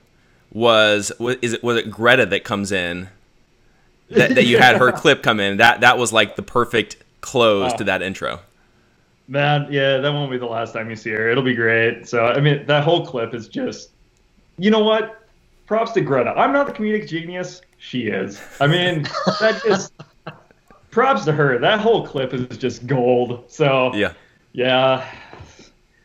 [0.51, 3.09] was was is it was it Greta that comes in
[4.09, 5.57] that, that you had her clip come in.
[5.57, 7.77] That that was like the perfect close oh.
[7.77, 8.39] to that intro.
[9.27, 11.29] Man, yeah, that won't be the last time you see her.
[11.29, 12.07] It'll be great.
[12.07, 13.89] So I mean, that whole clip is just,
[14.57, 15.27] you know what?
[15.65, 16.31] Props to Greta.
[16.37, 17.61] I'm not the comedic genius.
[17.79, 18.39] She is.
[18.59, 19.03] I mean,
[19.39, 19.93] that just
[20.91, 21.57] props to her.
[21.57, 23.45] That whole clip is just gold.
[23.47, 24.13] So yeah,
[24.53, 25.09] yeah.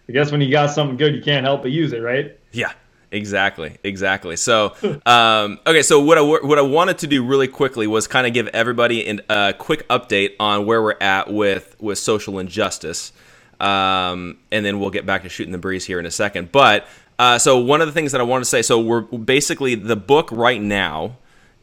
[0.09, 2.37] I guess when you got something good, you can't help but use it, right?
[2.53, 2.73] Yeah.
[3.13, 4.37] Exactly, exactly.
[4.37, 8.27] So, um, okay, so what I what I wanted to do really quickly was kind
[8.27, 13.13] of give everybody a uh, quick update on where we're at with with social injustice,
[13.59, 16.53] um, and then we'll get back to shooting the breeze here in a second.
[16.53, 16.87] But
[17.19, 19.97] uh, so one of the things that I want to say, so we're basically the
[19.97, 21.17] book right now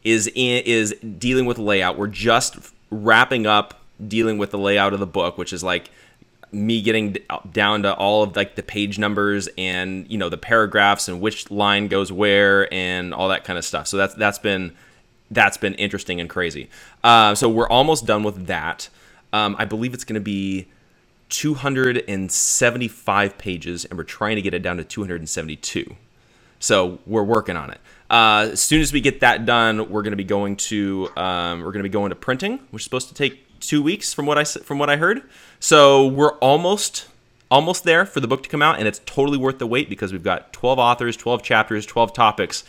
[0.03, 1.97] is in, is dealing with layout.
[1.97, 2.57] We're just
[2.91, 5.89] wrapping up dealing with the layout of the book, which is like
[6.51, 7.17] me getting
[7.51, 11.51] down to all of like the page numbers and you know the paragraphs and which
[11.51, 13.87] line goes where and all that kind of stuff.
[13.87, 14.73] So that's that's been
[15.29, 16.69] that's been interesting and crazy.
[17.03, 18.89] Uh, so we're almost done with that.
[19.33, 20.67] Um, I believe it's going to be
[21.29, 25.95] 275 pages, and we're trying to get it down to 272.
[26.59, 27.79] So we're working on it.
[28.09, 31.59] Uh, as soon as we get that done, we're going to be going to um,
[31.59, 34.25] we're going to be going to printing, which is supposed to take two weeks from
[34.25, 35.23] what I from what I heard.
[35.59, 37.07] So we're almost
[37.49, 40.11] almost there for the book to come out, and it's totally worth the wait because
[40.11, 42.63] we've got 12 authors, 12 chapters, 12 topics.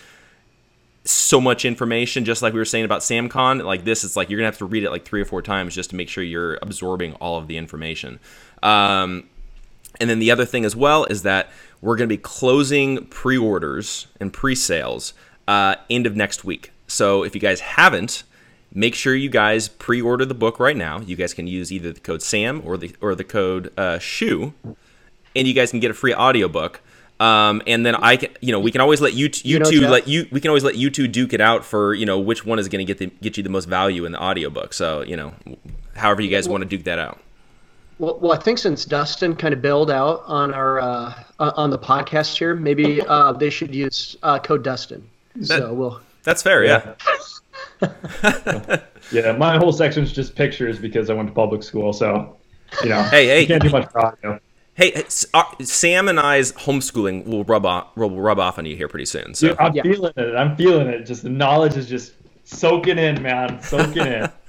[1.05, 3.65] So much information, just like we were saying about SamCon.
[3.65, 5.75] Like this, it's like you're gonna have to read it like three or four times
[5.75, 8.21] just to make sure you're absorbing all of the information.
[8.63, 9.29] Um,
[10.01, 14.33] and then the other thing as well is that we're gonna be closing pre-orders and
[14.33, 15.15] pre-sales
[15.47, 16.73] uh, end of next week.
[16.87, 18.25] So if you guys haven't,
[18.73, 21.01] make sure you guys pre-order the book right now.
[21.01, 24.53] You guys can use either the code SAM or the or the code uh, SHOE,
[25.35, 26.81] and you guys can get a free audiobook.
[27.21, 29.59] Um, and then I can, you know, we can always let you, t- you, You
[29.59, 29.91] know, two Jeff?
[29.91, 32.47] let you, we can always let you two duke it out for, you know, which
[32.47, 34.73] one is going to get the, get you the most value in the audiobook.
[34.73, 35.35] So, you know,
[35.97, 37.19] however you guys want to duke that out.
[37.99, 41.71] Well, well, I think since Dustin kind of bailed out on our uh, uh, on
[41.71, 45.05] the podcast here, maybe uh, they should use uh, code Dustin.
[45.43, 46.01] So we'll.
[46.23, 46.65] That's fair.
[46.65, 46.83] Yeah.
[46.85, 46.95] Yeah,
[49.39, 52.37] my whole section is just pictures because I went to public school, so
[52.83, 53.41] you know, Hey, hey.
[53.43, 54.41] you can't do much for audio.
[54.75, 55.03] Hey,
[55.35, 59.07] uh, Sam and I's homeschooling will rub off, will rub off on you here pretty
[59.07, 59.35] soon.
[59.35, 59.83] So, Dude, I'm Yeah.
[59.83, 60.37] feeling it.
[60.37, 61.05] I'm feeling it.
[61.05, 62.13] Just the knowledge is just
[62.45, 64.31] soaking in, man, soaking in.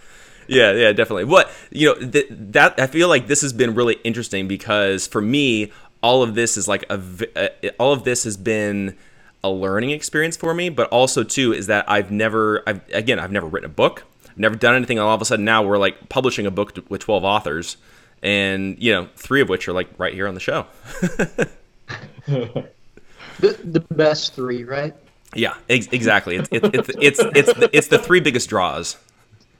[0.51, 1.25] Yeah, yeah, definitely.
[1.25, 5.21] What you know th- that I feel like this has been really interesting because for
[5.21, 8.97] me, all of this is like a v- uh, all of this has been
[9.43, 13.32] a learning experience for me, but also too is that I've never, I've again, I've
[13.32, 14.99] never written a book, I've never done anything.
[14.99, 17.78] All of a sudden now we're like publishing a book with twelve authors,
[18.21, 20.65] and you know, three of which are like right here on the show.
[23.39, 24.93] The, the best three, right?
[25.34, 26.36] yeah, ex- exactly.
[26.36, 28.97] It's it's it's it's it's the, it's the three biggest draws.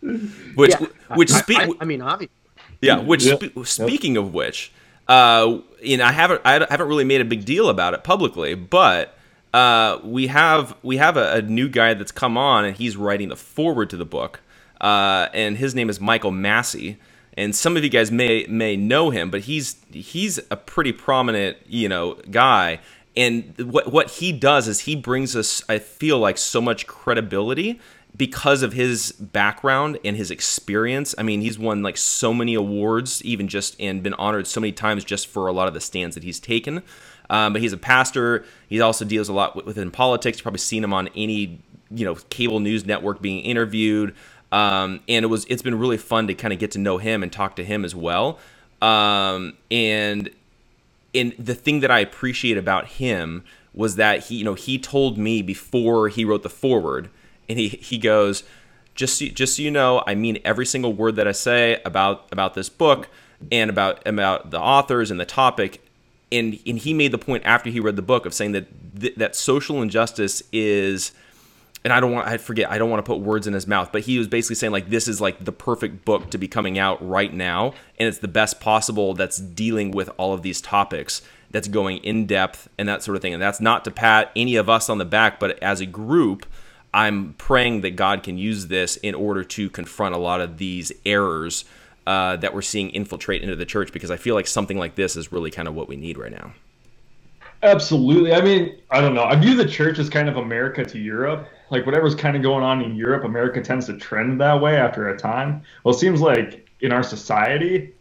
[0.02, 0.88] Which Yeah.
[1.15, 1.60] which I, speak.
[1.60, 2.36] I, I mean, obviously.
[2.82, 3.00] Yeah.
[3.00, 3.36] Which Yeah.
[3.36, 4.72] spe- speaking of which,
[5.08, 8.54] uh, you know, I haven't I haven't really made a big deal about it publicly,
[8.54, 9.18] but
[9.53, 13.29] uh, we have we have a, a new guy that's come on and he's writing
[13.29, 14.41] the foreword to the book,
[14.81, 16.97] uh, and his name is Michael Massey.
[17.33, 21.57] And some of you guys may may know him, but he's he's a pretty prominent
[21.65, 22.79] you know guy.
[23.15, 27.79] And what what he does is he brings us, I feel like, so much credibility
[28.15, 31.15] because of his background and his experience.
[31.17, 34.73] I mean, he's won like so many awards, even just and been honored so many
[34.73, 36.83] times just for a lot of the stands that he's taken.
[37.30, 38.46] Um, but he's a pastor.
[38.68, 40.38] He also deals a lot with, within politics.
[40.38, 41.60] You've probably seen him on any
[41.92, 44.15] you know cable news network being interviewed.
[44.52, 47.22] Um, and it was it's been really fun to kind of get to know him
[47.24, 48.39] and talk to him as well.
[48.82, 50.30] Um, and
[51.13, 55.18] and the thing that I appreciate about him was that he, you know, he told
[55.18, 57.10] me before he wrote the foreword,
[57.48, 58.44] and he he goes,
[58.96, 62.28] just so, just so you know, I mean every single word that I say about
[62.32, 63.10] about this book
[63.52, 65.86] and about about the authors and the topic.
[66.32, 69.15] And and he made the point after he read the book of saying that th-
[69.15, 71.12] that social injustice is
[71.84, 73.92] and I don't want I forget I don't want to put words in his mouth,
[73.92, 76.78] but he was basically saying like this is like the perfect book to be coming
[76.78, 81.22] out right now, and it's the best possible that's dealing with all of these topics,
[81.52, 83.34] that's going in depth and that sort of thing.
[83.34, 86.46] And that's not to pat any of us on the back, but as a group,
[86.94, 90.92] I'm praying that God can use this in order to confront a lot of these
[91.06, 91.65] errors
[92.10, 95.15] uh, that we're seeing infiltrate into the church, because I feel like something like this
[95.15, 96.54] is really kind of what we need right now.
[97.62, 98.34] Absolutely.
[98.34, 99.26] I mean, I don't know.
[99.26, 101.48] I view the church as kind of America to Europe.
[101.69, 105.10] Like whatever's kind of going on in Europe, America tends to trend that way after
[105.10, 105.62] a time.
[105.84, 107.93] Well, it seems like in our society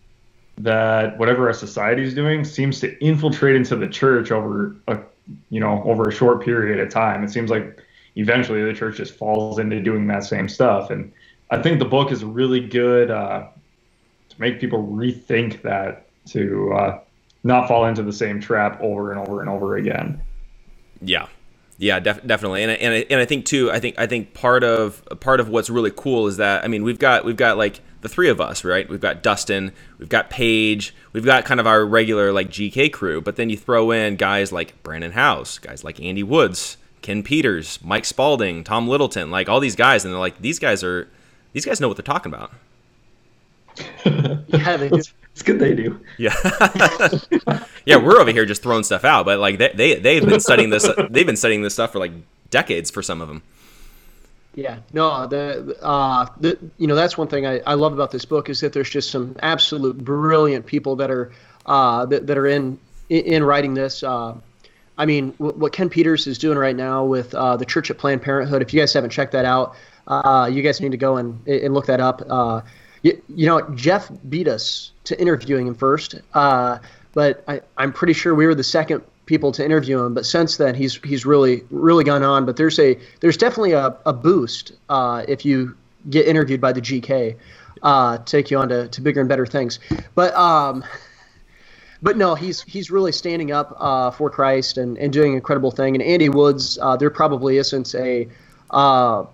[0.57, 4.99] that whatever our society is doing seems to infiltrate into the church over a
[5.51, 7.23] you know over a short period of time.
[7.25, 7.79] It seems like
[8.17, 10.89] eventually the church just falls into doing that same stuff.
[10.89, 11.13] And
[11.51, 13.49] I think the book is really good uh,
[14.39, 17.01] make people rethink that to uh,
[17.45, 20.21] not fall into the same trap over and over and over again.
[21.01, 21.27] Yeah,
[21.79, 24.35] yeah, def- definitely, and I- and I, and I think too, I think I think
[24.35, 27.57] part of part of what's really cool is that I mean we've got we've got
[27.57, 28.89] like the three of us, right?
[28.89, 33.21] We've got Dustin, we've got Paige, we've got kind of our regular like GK crew,
[33.21, 37.79] but then you throw in guys like Brandon House, guys like Andy Woods, Ken Peters,
[37.83, 41.09] Mike Spalding, Tom Littleton, like all these guys, and they're like these guys are
[41.53, 42.53] these guys know what they're talking about.
[44.49, 44.97] Yeah, they do.
[44.97, 46.01] It's, it's good they do.
[46.17, 46.35] Yeah,
[47.85, 50.71] yeah, we're over here just throwing stuff out, but like they they they've been studying
[50.71, 52.13] this they've been studying this stuff for like
[52.51, 53.43] decades for some of them.
[54.55, 58.25] Yeah, no, the, uh, the you know that's one thing I, I love about this
[58.25, 61.31] book is that there's just some absolute brilliant people that are
[61.67, 64.03] uh, that, that are in in writing this.
[64.03, 64.35] Uh,
[64.97, 67.99] I mean, what, what Ken Peters is doing right now with uh, the Church at
[67.99, 68.63] Planned Parenthood.
[68.63, 69.77] If you guys haven't checked that out,
[70.09, 72.23] uh, you guys need to go and and look that up.
[72.29, 72.63] Uh,
[73.09, 76.79] you, you know, Jeff beat us to interviewing him first, uh,
[77.15, 80.15] but I, I'm pretty sure we were the second people to interview him.
[80.15, 82.47] But since then, he's he's really really gone on.
[82.47, 85.77] But there's a there's definitely a, a boost uh, if you
[86.11, 87.37] get interviewed by the GK,
[87.83, 89.79] uh, take you on to, to bigger and better things.
[90.15, 90.85] But um,
[92.03, 95.71] but no, he's he's really standing up uh, for Christ and, and doing an incredible
[95.71, 95.95] thing.
[95.95, 98.29] And Andy Woods, uh, there probably isn't a,
[98.71, 99.25] uh,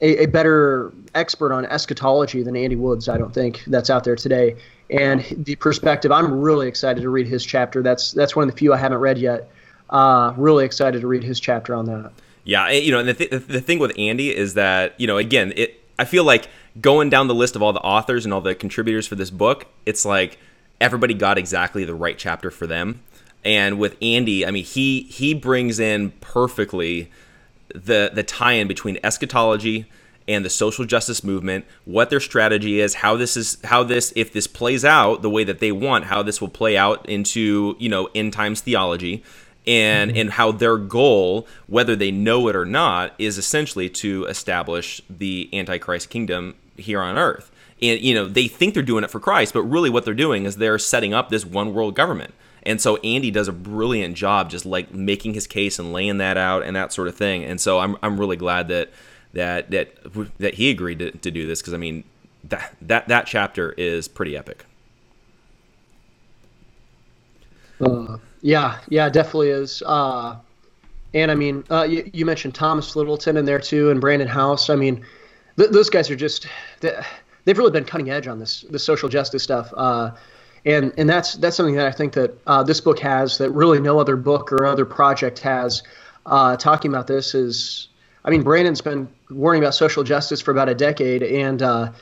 [0.00, 3.08] a a better expert on eschatology than Andy Woods.
[3.08, 4.56] I don't think that's out there today.
[4.90, 7.82] And the perspective, I'm really excited to read his chapter.
[7.82, 9.50] That's that's one of the few I haven't read yet.
[9.90, 12.12] Uh, really excited to read his chapter on that.
[12.44, 15.52] Yeah, you know, and the, th- the thing with Andy is that you know, again,
[15.56, 15.82] it.
[15.98, 16.48] I feel like
[16.80, 19.66] going down the list of all the authors and all the contributors for this book,
[19.86, 20.38] it's like
[20.80, 23.00] everybody got exactly the right chapter for them.
[23.44, 27.10] And with Andy, I mean, he he brings in perfectly
[27.74, 29.86] the the tie-in between eschatology
[30.28, 34.32] and the social justice movement, what their strategy is, how this is how this if
[34.32, 37.88] this plays out the way that they want, how this will play out into, you
[37.88, 39.22] know, end times theology
[39.66, 40.20] and mm-hmm.
[40.20, 45.48] and how their goal, whether they know it or not, is essentially to establish the
[45.52, 47.50] antichrist kingdom here on earth.
[47.82, 50.44] And you know, they think they're doing it for Christ, but really what they're doing
[50.44, 52.34] is they're setting up this one world government.
[52.66, 56.36] And so Andy does a brilliant job just like making his case and laying that
[56.36, 57.44] out and that sort of thing.
[57.44, 58.90] And so I'm I'm really glad that
[59.32, 59.94] that that
[60.38, 62.04] that he agreed to, to do this because I mean
[62.44, 64.64] that that that chapter is pretty epic.
[67.80, 69.82] Uh, yeah, yeah, definitely is.
[69.84, 70.36] Uh,
[71.14, 74.70] and I mean, uh, you, you, mentioned Thomas Littleton in there too, and Brandon Holthaus.
[74.70, 75.04] I mean,
[75.58, 76.46] th- those guys are just
[76.80, 79.72] they've really been cutting edge on this the social justice stuff.
[80.66, 83.80] And and that's that's something that I think that uh, this book has that really
[83.80, 85.82] no other book or other project has.
[86.26, 87.86] Uh, talking about this is,
[88.24, 91.92] I mean, Brandon's been worrying about social justice for about a decade, and uh,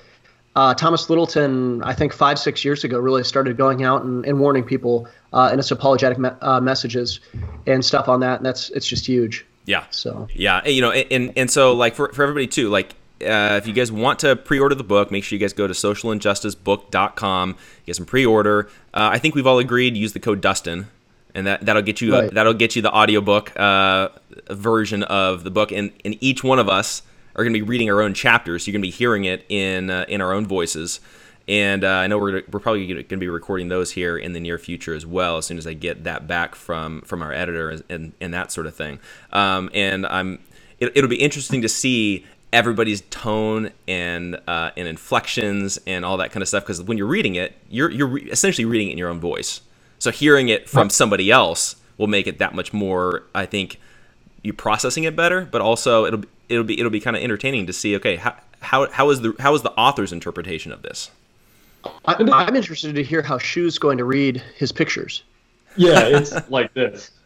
[0.56, 4.40] uh, Thomas Littleton, I think five, six years ago, really started going out and, and
[4.40, 7.20] warning people uh, in its apologetic me- uh, messages
[7.66, 8.38] and stuff on that.
[8.38, 9.44] And that's it's just huge.
[9.66, 9.84] Yeah.
[9.90, 12.94] So yeah, you know, and and so like for for everybody too, like
[13.24, 15.74] uh, if you guys want to pre-order the book, make sure you guys go to
[15.74, 17.56] socialinjusticebook.com.
[17.86, 18.68] Get some pre-order.
[18.92, 20.88] Uh, I think we've all agreed use the code Dustin,
[21.34, 22.32] and that that'll get you right.
[22.32, 24.10] that'll get you the audiobook uh,
[24.50, 25.72] version of the book.
[25.72, 27.02] And and each one of us
[27.36, 28.64] are going to be reading our own chapters.
[28.64, 31.00] So you're going to be hearing it in uh, in our own voices.
[31.46, 34.40] And uh, I know we're, we're probably going to be recording those here in the
[34.40, 37.78] near future as well, as soon as I get that back from from our editor
[37.88, 38.98] and and that sort of thing.
[39.32, 40.38] Um, and I'm
[40.80, 46.30] it, will be interesting to see everybody's tone and uh, and inflections and all that
[46.30, 48.98] kind of stuff because when you're reading it, you're you're re- essentially reading it in
[48.98, 49.60] your own voice.
[49.98, 53.24] So hearing it from somebody else will make it that much more.
[53.34, 53.80] I think
[54.42, 57.72] you processing it better, but also it'll it'll be it'll be kind of entertaining to
[57.72, 57.96] see.
[57.96, 61.10] Okay, how how how is the how is the author's interpretation of this?
[62.06, 65.22] I, I'm interested to hear how Shu's going to read his pictures.
[65.76, 67.10] Yeah, it's like this.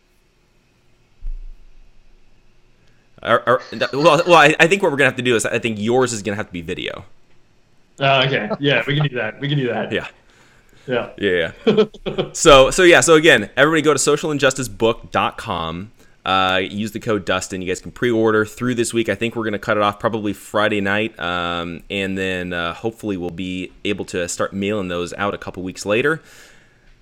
[3.23, 5.59] Or, or, well, well I, I, think what we're gonna have to do is I
[5.59, 7.05] think yours is gonna have to be video.
[8.01, 9.41] Uh, okay, yeah, we can do that.
[9.41, 9.91] We can do that.
[9.91, 10.09] Yeah.
[10.87, 11.11] Yeah.
[11.19, 11.53] Yeah.
[11.67, 11.85] yeah.
[12.33, 13.01] so so yeah.
[13.01, 15.93] So again, everybody go to socialinjusticebook.com.
[16.25, 17.63] Uh, use the code Dustin.
[17.63, 19.09] You guys can pre-order through this week.
[19.09, 22.75] I think we're going to cut it off probably Friday night, um, and then uh,
[22.75, 26.21] hopefully we'll be able to start mailing those out a couple weeks later.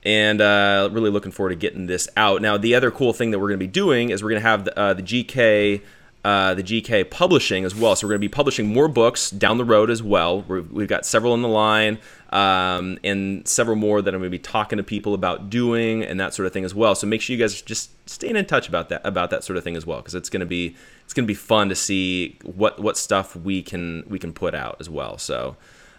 [0.05, 2.41] And uh, really looking forward to getting this out.
[2.41, 4.49] Now, the other cool thing that we're going to be doing is we're going to
[4.49, 5.83] have the, uh, the GK
[6.27, 7.95] uh, the GK Publishing as well.
[7.95, 10.43] So we're going to be publishing more books down the road as well.
[10.43, 14.37] we have got several in the line um, and several more that I'm going to
[14.37, 16.97] be talking to people about doing and that sort of thing as well.
[16.97, 19.63] So make sure you guys just staying in touch about that about that sort of
[19.63, 22.37] thing as well because it's going to be it's going to be fun to see
[22.43, 25.19] what what stuff we can we can put out as well.
[25.19, 25.57] So.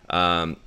[0.09, 0.57] Um,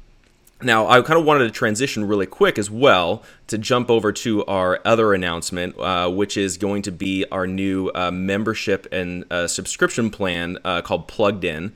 [0.63, 4.45] now, I kind of wanted to transition really quick as well to jump over to
[4.47, 9.47] our other announcement, uh, which is going to be our new uh, membership and uh,
[9.47, 11.73] subscription plan uh, called Plugged In.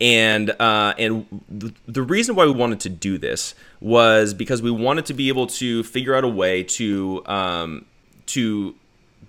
[0.00, 1.26] And uh, and
[1.88, 5.48] the reason why we wanted to do this was because we wanted to be able
[5.48, 7.84] to figure out a way to um,
[8.26, 8.76] to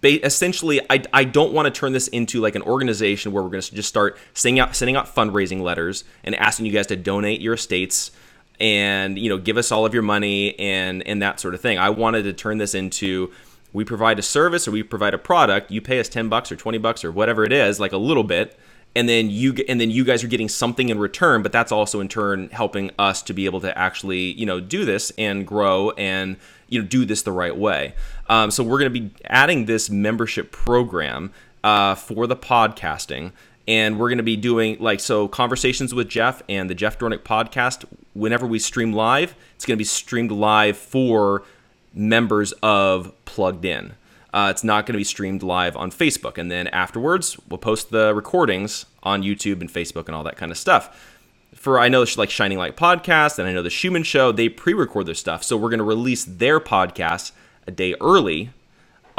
[0.01, 3.49] ba- essentially I, I don't want to turn this into like an organization where we're
[3.49, 6.95] going to just start sending out sending out fundraising letters and asking you guys to
[6.95, 8.12] donate your estates
[8.60, 11.78] and you know give us all of your money and and that sort of thing.
[11.78, 13.32] I wanted to turn this into
[13.72, 15.72] we provide a service or we provide a product.
[15.72, 18.24] You pay us ten bucks or twenty bucks or whatever it is, like a little
[18.24, 18.57] bit,
[18.95, 21.43] and then you and then you guys are getting something in return.
[21.43, 24.86] But that's also in turn helping us to be able to actually you know do
[24.86, 26.38] this and grow and
[26.68, 27.93] you know do this the right way.
[28.28, 31.32] Um, so we're going to be adding this membership program
[31.64, 33.32] uh, for the podcasting
[33.70, 37.20] and we're going to be doing like so conversations with Jeff and the Jeff Dornik
[37.20, 37.86] podcast.
[38.13, 41.43] Whenever we stream live, it's going to be streamed live for
[41.93, 43.93] members of Plugged In.
[44.34, 47.91] Uh, it's not going to be streamed live on Facebook, and then afterwards we'll post
[47.91, 51.15] the recordings on YouTube and Facebook and all that kind of stuff.
[51.53, 55.05] For I know like Shining Light podcast and I know the Schumann Show, they pre-record
[55.05, 57.34] their stuff, so we're going to release their podcast
[57.67, 58.49] a day early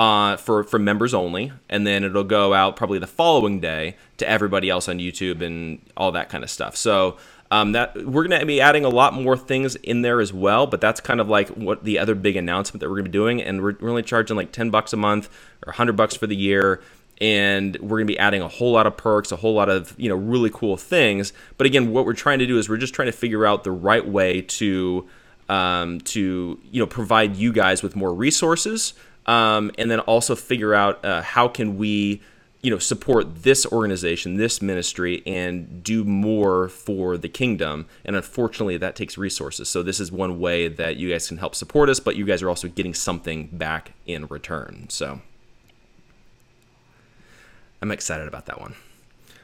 [0.01, 4.27] uh, for for members only, and then it'll go out probably the following day to
[4.27, 6.75] everybody else on YouTube and all that kind of stuff.
[6.75, 7.19] So
[7.51, 10.67] um, that we're going to be adding a lot more things in there as well.
[10.67, 13.19] But that's kind of like what the other big announcement that we're going to be
[13.19, 15.29] doing, and we're, only charging like ten bucks a month
[15.67, 16.81] or hundred bucks for the year.
[17.21, 19.95] and we're going to be adding a whole lot of perks, a whole lot of
[19.99, 21.35] you know really cool things.
[21.59, 23.71] But again, what we're trying to do is we're just trying to figure out the
[23.71, 25.07] right way to
[25.51, 28.95] um, to you know provide you guys with more resources,
[29.27, 32.23] um, and then also figure out uh, how can we
[32.63, 37.87] you know support this organization this ministry and do more for the kingdom.
[38.05, 39.69] And unfortunately that takes resources.
[39.69, 42.43] So this is one way that you guys can help support us but you guys
[42.43, 44.87] are also getting something back in return.
[44.89, 45.21] So
[47.83, 48.75] i'm excited about that one.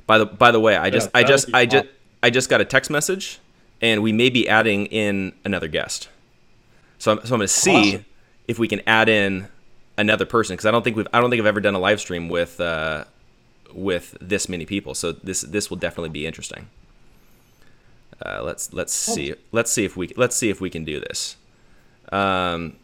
[0.07, 1.87] By the by the way i just yeah, i just i just
[2.23, 3.41] i just got a text message
[3.81, 6.09] and we may be adding in another guest.
[6.99, 8.05] So i'm, so I'm going to see awesome.
[8.47, 9.49] if we can add in
[9.99, 12.01] another person because I don't think we've I don't think I've ever done a live
[12.01, 13.05] stream with uh,
[13.73, 14.95] with this many people.
[14.95, 16.69] So this this will definitely be interesting.
[18.25, 19.15] Uh, let's let's oh.
[19.15, 21.37] see let's see if we let's see if we can do this.
[22.13, 22.77] Um,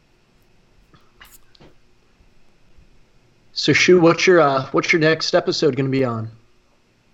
[3.53, 6.31] so Shu, what's your uh, what's your next episode going to be on?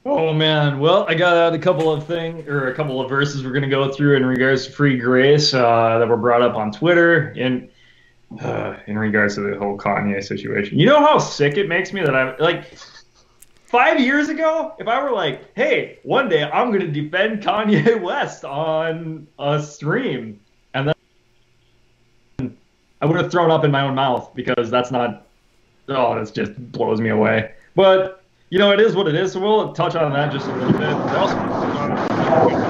[0.06, 3.50] Oh man, well I got a couple of things or a couple of verses we're
[3.50, 6.72] going to go through in regards to free grace uh, that were brought up on
[6.72, 7.68] Twitter and
[8.40, 10.78] uh, in regards to the whole Kanye situation.
[10.78, 12.64] You know how sick it makes me that I'm like
[13.68, 18.44] five years ago, if I were like, hey, one day I'm to defend Kanye West
[18.44, 20.40] on a stream,
[20.74, 20.92] and
[22.38, 22.56] then
[23.00, 25.26] I would have thrown up in my own mouth because that's not,
[25.88, 27.52] oh, this just blows me away.
[27.74, 30.54] But, you know, it is what it is, so we'll touch on that just a
[30.56, 32.67] little bit.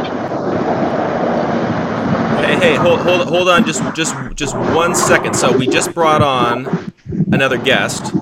[2.61, 5.35] Hey, hold, hold, hold on, just, just, just one second.
[5.35, 6.93] So we just brought on
[7.33, 8.13] another guest.
[8.13, 8.21] We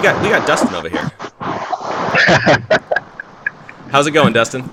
[0.00, 1.10] got, we got Dustin over here.
[3.90, 4.70] How's it going, Dustin?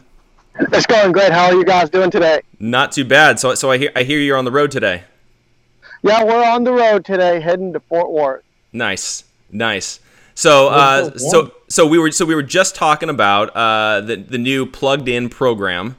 [0.71, 1.31] It's going great.
[1.31, 2.41] How are you guys doing today?
[2.59, 3.39] Not too bad.
[3.39, 5.05] So, so I hear, I hear you're on the road today.
[6.03, 8.43] Yeah, we're on the road today, heading to Fort Worth.
[8.71, 9.99] Nice, nice.
[10.35, 14.37] So, uh, so, so we were, so we were just talking about uh, the the
[14.37, 15.95] new plugged in program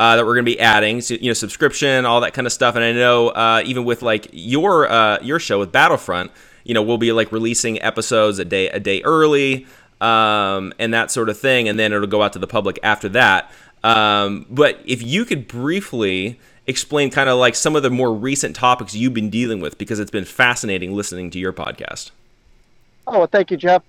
[0.00, 1.02] uh, that we're going to be adding.
[1.02, 2.74] So, you know, subscription, all that kind of stuff.
[2.74, 6.30] And I know uh, even with like your uh, your show with Battlefront,
[6.64, 9.66] you know, we'll be like releasing episodes a day a day early,
[10.00, 13.10] um, and that sort of thing, and then it'll go out to the public after
[13.10, 13.52] that.
[13.84, 18.56] Um, but if you could briefly explain kind of like some of the more recent
[18.56, 22.10] topics you've been dealing with, because it's been fascinating listening to your podcast.
[23.06, 23.82] Oh, thank you, Jeff.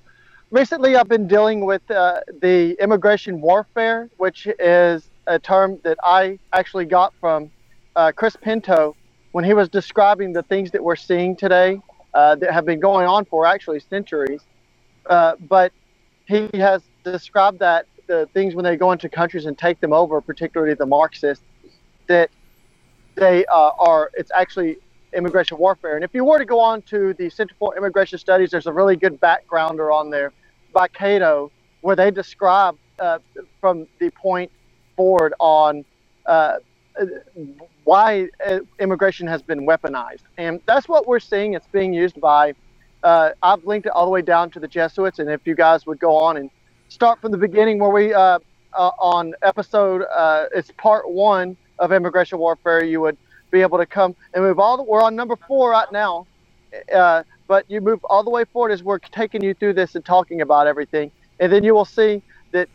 [0.49, 6.39] Recently, I've been dealing with uh, the immigration warfare, which is a term that I
[6.53, 7.51] actually got from
[7.95, 8.95] uh, Chris Pinto
[9.31, 11.79] when he was describing the things that we're seeing today
[12.13, 14.41] uh, that have been going on for actually centuries.
[15.05, 15.71] Uh, but
[16.27, 20.19] he has described that the things when they go into countries and take them over,
[20.21, 21.43] particularly the Marxists,
[22.07, 22.29] that
[23.15, 24.77] they uh, are, it's actually
[25.13, 25.95] immigration warfare.
[25.95, 28.73] And if you were to go on to the Center for Immigration Studies, there's a
[28.73, 30.33] really good backgrounder on there
[30.73, 31.51] by Cato
[31.81, 33.19] where they describe uh,
[33.59, 34.51] from the point
[35.01, 35.83] forward on
[36.27, 36.57] uh,
[37.85, 40.21] why uh, immigration has been weaponized.
[40.37, 41.55] And that's what we're seeing.
[41.55, 42.53] It's being used by,
[43.01, 45.17] uh, I've linked it all the way down to the Jesuits.
[45.17, 46.51] And if you guys would go on and
[46.89, 48.37] start from the beginning where we, uh,
[48.73, 53.17] uh on episode, uh, it's part one of immigration warfare, you would
[53.49, 56.27] be able to come and move all the, we're on number four right now.
[57.47, 60.41] But you move all the way forward as we're taking you through this and talking
[60.41, 61.11] about everything.
[61.39, 62.21] And then you will see
[62.51, 62.69] that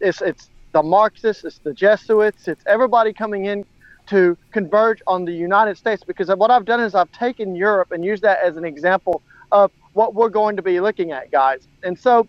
[0.00, 3.64] it's, it's the Marxists, it's the Jesuits, it's everybody coming in
[4.06, 6.02] to converge on the United States.
[6.04, 9.70] Because what I've done is I've taken Europe and used that as an example of
[9.92, 11.68] what we're going to be looking at, guys.
[11.82, 12.26] And so,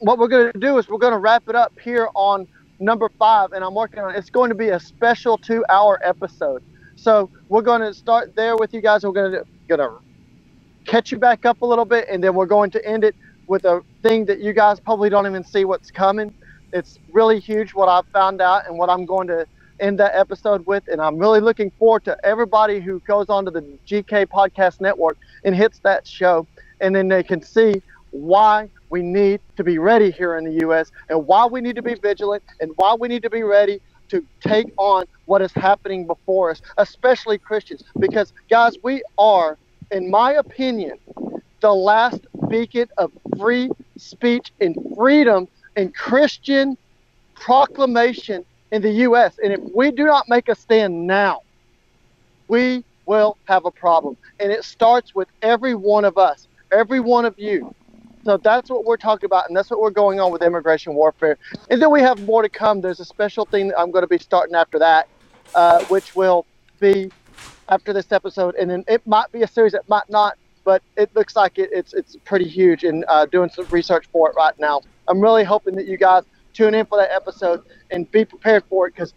[0.00, 2.48] what we're going to do is we're going to wrap it up here on
[2.80, 6.62] number five, and I'm working on it's going to be a special two hour episode.
[6.96, 9.04] So, we're going to start there with you guys.
[9.04, 9.98] We're going to, going to
[10.86, 13.14] catch you back up a little bit, and then we're going to end it
[13.46, 16.34] with a thing that you guys probably don't even see what's coming
[16.72, 19.46] it's really huge what I've found out and what I'm going to
[19.80, 20.84] end that episode with.
[20.88, 25.54] And I'm really looking forward to everybody who goes onto the GK Podcast Network and
[25.54, 26.46] hits that show.
[26.80, 30.90] And then they can see why we need to be ready here in the U.S.
[31.08, 34.24] and why we need to be vigilant and why we need to be ready to
[34.46, 37.82] take on what is happening before us, especially Christians.
[37.98, 39.58] Because, guys, we are,
[39.90, 40.98] in my opinion,
[41.60, 46.76] the last beacon of free speech and freedom and Christian
[47.34, 49.38] proclamation in the U.S.
[49.42, 51.42] And if we do not make a stand now,
[52.48, 54.16] we will have a problem.
[54.40, 57.74] And it starts with every one of us, every one of you.
[58.24, 61.38] So that's what we're talking about, and that's what we're going on with immigration warfare.
[61.70, 62.80] And then we have more to come.
[62.80, 65.08] There's a special thing that I'm going to be starting after that,
[65.54, 66.44] uh, which will
[66.80, 67.12] be
[67.68, 68.56] after this episode.
[68.56, 71.70] And then it might be a series that might not but it looks like it,
[71.72, 72.82] it's it's pretty huge.
[72.84, 74.82] And uh, doing some research for it right now.
[75.08, 78.86] I'm really hoping that you guys tune in for that episode and be prepared for
[78.86, 79.12] it because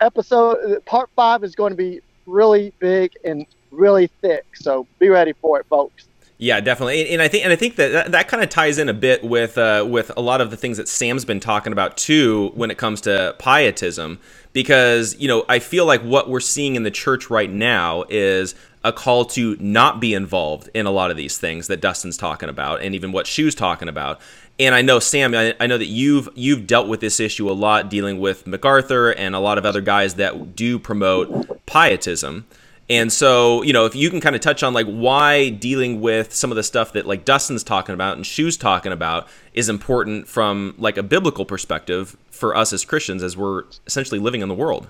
[0.00, 4.44] episode part five is going to be really big and really thick.
[4.54, 6.06] So be ready for it, folks.
[6.40, 8.94] Yeah, definitely, and I think and I think that that, kind of ties in a
[8.94, 12.52] bit with uh, with a lot of the things that Sam's been talking about too
[12.54, 14.20] when it comes to pietism,
[14.52, 18.54] because you know I feel like what we're seeing in the church right now is
[18.84, 22.48] a call to not be involved in a lot of these things that Dustin's talking
[22.48, 24.20] about, and even what Shu's talking about.
[24.60, 27.52] And I know Sam, I, I know that you've you've dealt with this issue a
[27.52, 32.46] lot, dealing with MacArthur and a lot of other guys that do promote pietism.
[32.90, 36.34] And so, you know, if you can kind of touch on like why dealing with
[36.34, 40.26] some of the stuff that like Dustin's talking about and Shu's talking about is important
[40.26, 44.54] from like a biblical perspective for us as Christians as we're essentially living in the
[44.54, 44.88] world.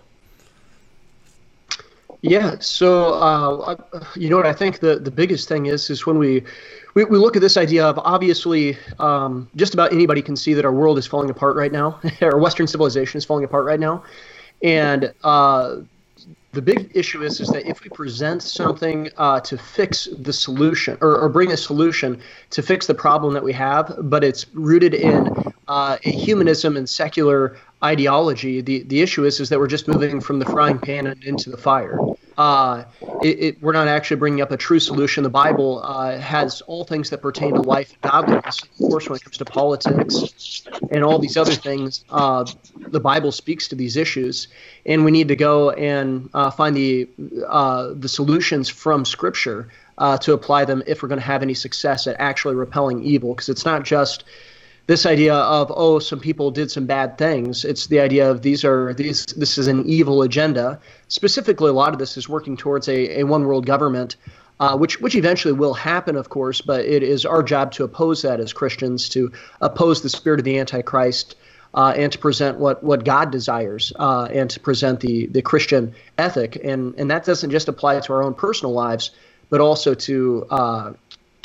[2.22, 2.56] Yeah.
[2.58, 3.76] So, uh,
[4.16, 6.42] you know what I think the the biggest thing is is when we
[6.94, 10.64] we, we look at this idea of obviously um, just about anybody can see that
[10.64, 14.02] our world is falling apart right now, our Western civilization is falling apart right now,
[14.62, 15.76] and uh,
[16.52, 20.96] the big issue is is that if we present something uh, to fix the solution
[21.00, 22.20] or, or, bring a solution
[22.50, 25.28] to fix the problem that we have, but it's rooted in
[25.68, 30.20] uh, a humanism and secular ideology, the, the issue is is that we're just moving
[30.20, 31.98] from the frying pan into the fire.
[32.38, 32.84] Uh,
[33.20, 35.24] it, it, we're not actually bringing up a true solution.
[35.24, 38.62] The Bible uh, has all things that pertain to life and godliness.
[38.62, 40.62] Of course, when it comes to politics
[40.92, 42.44] and all these other things, uh,
[42.76, 44.46] the Bible speaks to these issues,
[44.86, 47.08] and we need to go and uh, find the
[47.48, 51.54] uh, the solutions from Scripture uh, to apply them if we're going to have any
[51.54, 53.34] success at actually repelling evil.
[53.34, 54.22] Because it's not just
[54.88, 58.64] this idea of oh some people did some bad things it's the idea of these
[58.64, 62.88] are these this is an evil agenda specifically a lot of this is working towards
[62.88, 64.16] a, a one world government
[64.60, 68.22] uh, which which eventually will happen of course but it is our job to oppose
[68.22, 69.30] that as christians to
[69.60, 71.36] oppose the spirit of the antichrist
[71.74, 75.94] uh, and to present what, what God desires uh, and to present the, the Christian
[76.16, 76.56] ethic.
[76.64, 79.10] And, and that doesn't just apply to our own personal lives,
[79.50, 80.92] but also to uh,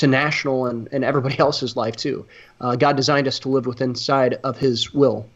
[0.03, 2.25] to national and, and everybody else's life too.
[2.61, 5.27] Uh, God designed us to live within inside of His will.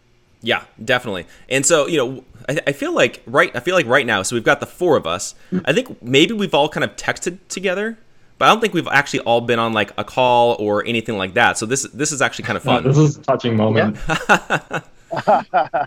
[0.42, 1.26] Yeah, definitely.
[1.50, 3.54] And so you know, I, I, feel like right.
[3.56, 4.22] I feel like right now.
[4.22, 5.34] So we've got the four of us.
[5.66, 7.98] I think maybe we've all kind of texted together,
[8.38, 11.34] but I don't think we've actually all been on like a call or anything like
[11.34, 11.58] that.
[11.58, 12.84] So this this is actually kind of fun.
[12.88, 13.98] this is a touching moment.
[14.08, 14.82] Yeah.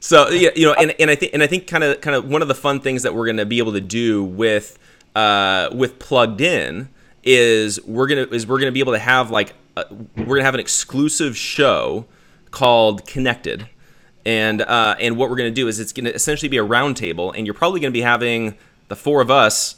[0.00, 2.28] so yeah, you know, and, and I think and I think kind of kind of
[2.28, 4.78] one of the fun things that we're going to be able to do with
[5.14, 6.88] uh, with plugged in
[7.22, 9.84] is we're gonna is we're gonna be able to have like a,
[10.16, 12.06] we're gonna have an exclusive show
[12.50, 13.68] called Connected,
[14.24, 17.46] and uh, and what we're gonna do is it's gonna essentially be a roundtable, and
[17.46, 18.56] you're probably gonna be having
[18.88, 19.76] the four of us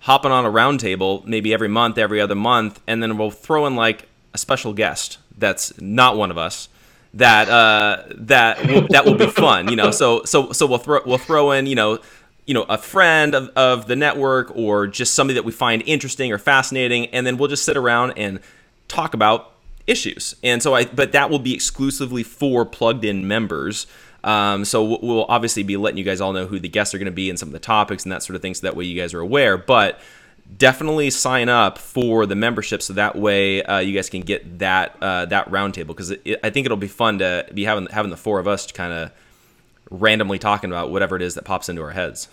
[0.00, 3.76] hopping on a roundtable maybe every month, every other month, and then we'll throw in
[3.76, 6.68] like a special guest that's not one of us
[7.16, 9.90] that uh, that will, that will be fun, you know.
[9.90, 11.98] So so so we'll throw we'll throw in you know
[12.46, 16.32] you know a friend of, of the network or just somebody that we find interesting
[16.32, 18.40] or fascinating and then we'll just sit around and
[18.88, 19.52] talk about
[19.86, 20.34] issues.
[20.42, 23.86] And so i but that will be exclusively for plugged in members.
[24.24, 27.06] Um, so we'll obviously be letting you guys all know who the guests are going
[27.06, 28.84] to be and some of the topics and that sort of thing so that way
[28.84, 29.56] you guys are aware.
[29.56, 30.00] But
[30.58, 34.96] definitely sign up for the membership so that way uh, you guys can get that
[35.00, 38.38] uh, that roundtable because I think it'll be fun to be having having the four
[38.38, 39.12] of us to kind of
[39.90, 42.28] randomly talking about whatever it is that pops into our heads.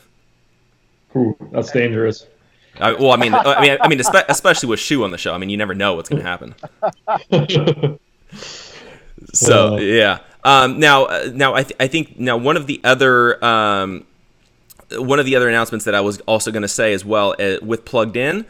[1.16, 2.28] Ooh, that's dangerous.
[2.80, 5.34] Uh, well, I mean, I mean, I mean, especially with Shu on the show.
[5.34, 6.56] I mean, you never know what's going to happen.
[9.34, 10.20] so yeah.
[10.44, 14.06] Um, now, uh, now I, th- I think now one of the other um,
[14.92, 17.58] one of the other announcements that I was also going to say as well uh,
[17.62, 18.46] with plugged in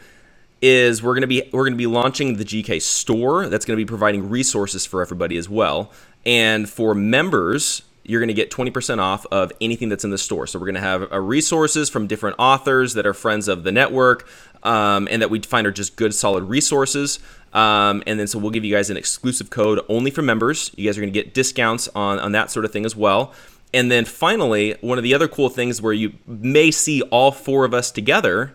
[0.62, 3.48] is we're going to be we're going to be launching the GK store.
[3.48, 5.92] That's going to be providing resources for everybody as well,
[6.24, 10.46] and for members you're going to get 20% off of anything that's in the store.
[10.46, 13.72] So we're going to have uh, resources from different authors that are friends of the
[13.72, 14.28] network
[14.62, 17.18] um, and that we find are just good, solid resources.
[17.54, 20.70] Um, and then so we'll give you guys an exclusive code only for members.
[20.76, 23.32] You guys are going to get discounts on, on that sort of thing as well.
[23.72, 27.64] And then finally, one of the other cool things where you may see all four
[27.64, 28.54] of us together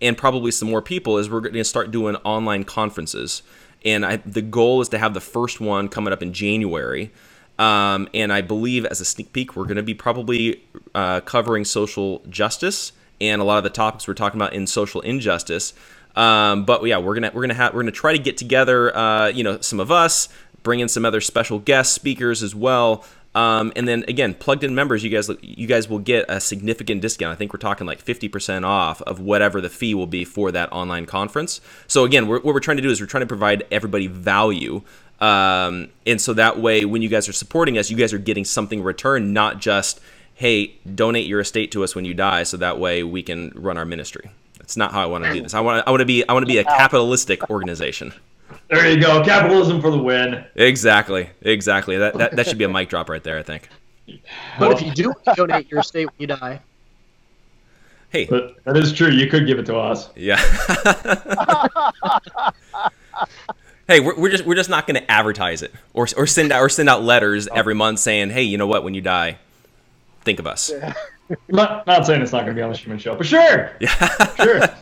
[0.00, 3.42] and probably some more people is we're going to start doing online conferences.
[3.84, 7.12] And I, the goal is to have the first one coming up in January.
[7.58, 10.62] Um, and I believe, as a sneak peek, we're going to be probably
[10.94, 15.00] uh, covering social justice and a lot of the topics we're talking about in social
[15.00, 15.72] injustice.
[16.14, 18.96] Um, but yeah, we're gonna we're gonna have we're gonna try to get together.
[18.96, 20.28] Uh, you know, some of us
[20.62, 23.04] bring in some other special guest speakers as well.
[23.34, 27.02] Um, and then again, plugged in members, you guys you guys will get a significant
[27.02, 27.32] discount.
[27.32, 30.72] I think we're talking like 50% off of whatever the fee will be for that
[30.72, 31.60] online conference.
[31.86, 34.80] So again, what we're trying to do is we're trying to provide everybody value.
[35.20, 38.44] Um, and so that way, when you guys are supporting us, you guys are getting
[38.44, 40.00] something in return, not just
[40.36, 43.78] hey, donate your estate to us when you die, so that way we can run
[43.78, 44.30] our ministry.
[44.58, 45.54] That's not how I want to do this.
[45.54, 48.12] I want I want to be I want to be a capitalistic organization.
[48.68, 49.24] There you go.
[49.24, 50.44] Capitalism for the win.
[50.54, 51.30] Exactly.
[51.40, 51.98] Exactly.
[51.98, 53.68] That, that that should be a mic drop right there, I think.
[54.58, 56.60] But if you do donate your estate when you die,
[58.10, 59.10] Hey, But that is true.
[59.10, 60.10] You could give it to us.
[60.14, 60.36] yeah.
[63.88, 66.60] hey, we're, we're just we're just not going to advertise it or or send out
[66.60, 68.84] or send out letters every month saying, "Hey, you know what?
[68.84, 69.38] When you die,
[70.22, 70.72] think of us."
[71.48, 73.72] Not, not saying it's not going to be on the Schumann show, but sure.
[73.80, 74.26] Yeah.
[74.36, 74.60] Sure.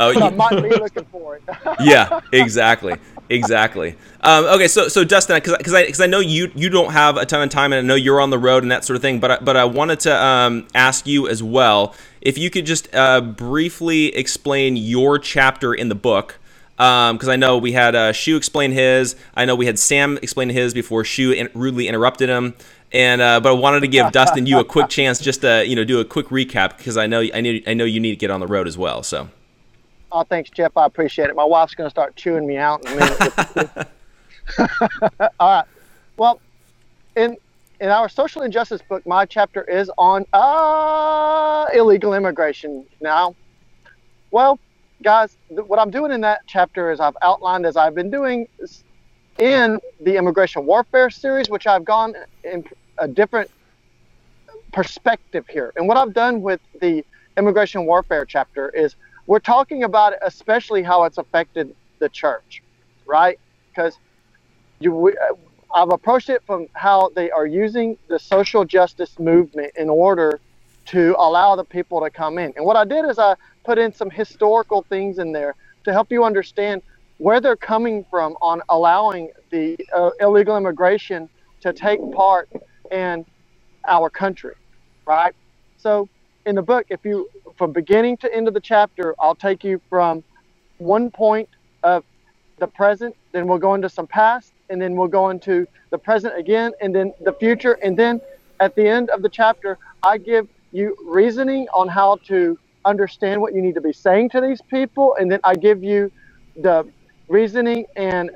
[0.00, 1.42] Oh, I you- might be looking for it.
[1.80, 2.94] yeah, exactly,
[3.30, 3.96] exactly.
[4.20, 7.16] Um, okay, so so Dustin, because because I because I know you you don't have
[7.16, 9.02] a ton of time, and I know you're on the road and that sort of
[9.02, 9.18] thing.
[9.18, 12.94] But I, but I wanted to um, ask you as well if you could just
[12.94, 16.38] uh, briefly explain your chapter in the book.
[16.78, 19.16] Because I know we had uh, Shu explain his.
[19.34, 22.54] I know we had Sam explain his before Shu in- rudely interrupted him.
[22.92, 25.76] And uh, but I wanted to give Dustin you a quick chance just to you
[25.76, 28.16] know do a quick recap because I know I know I know you need to
[28.16, 29.02] get on the road as well.
[29.02, 29.28] So
[30.10, 30.74] Oh, thanks, Jeff.
[30.76, 31.36] I appreciate it.
[31.36, 33.88] My wife's going to start chewing me out in a minute.
[35.38, 35.64] All right.
[36.16, 36.40] Well,
[37.14, 37.36] in
[37.80, 42.86] in our social injustice book, my chapter is on uh, illegal immigration.
[43.00, 43.36] Now,
[44.30, 44.58] well,
[45.02, 48.46] guys, th- what I'm doing in that chapter is I've outlined as I've been doing
[49.38, 52.64] in the immigration warfare series, which I've gone in
[52.98, 53.50] a different
[54.72, 55.72] perspective here.
[55.76, 57.04] And what I've done with the
[57.38, 58.96] immigration warfare chapter is
[59.26, 61.70] we're talking about especially how it's affected
[62.00, 62.62] the church,
[63.06, 63.38] right?
[63.74, 63.98] Because
[64.80, 65.34] you, we, uh,
[65.74, 70.40] I've approached it from how they are using the social justice movement in order
[70.88, 72.52] to allow the people to come in.
[72.56, 76.10] And what I did is I put in some historical things in there to help
[76.10, 76.82] you understand
[77.18, 81.28] where they're coming from on allowing the uh, illegal immigration
[81.60, 82.48] to take part
[82.90, 83.26] in
[83.86, 84.54] our country,
[85.06, 85.34] right?
[85.76, 86.08] So
[86.46, 89.80] in the book, if you from beginning to end of the chapter, I'll take you
[89.90, 90.22] from
[90.78, 91.48] one point
[91.82, 92.04] of
[92.58, 96.38] the present, then we'll go into some past, and then we'll go into the present
[96.38, 98.20] again, and then the future, and then
[98.60, 103.54] at the end of the chapter, I give you reasoning on how to understand what
[103.54, 106.10] you need to be saying to these people, and then I give you
[106.56, 106.86] the
[107.28, 108.30] reasoning and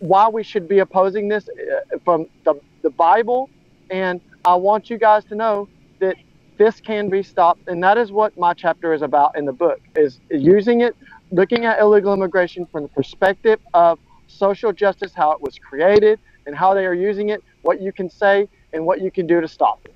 [0.00, 3.50] why we should be opposing this uh, from the, the Bible.
[3.90, 5.68] And I want you guys to know
[5.98, 6.16] that
[6.56, 7.68] this can be stopped.
[7.68, 10.96] And that is what my chapter is about in the book is using it,
[11.30, 16.54] looking at illegal immigration from the perspective of social justice, how it was created and
[16.56, 19.48] how they are using it, what you can say and what you can do to
[19.48, 19.94] stop it.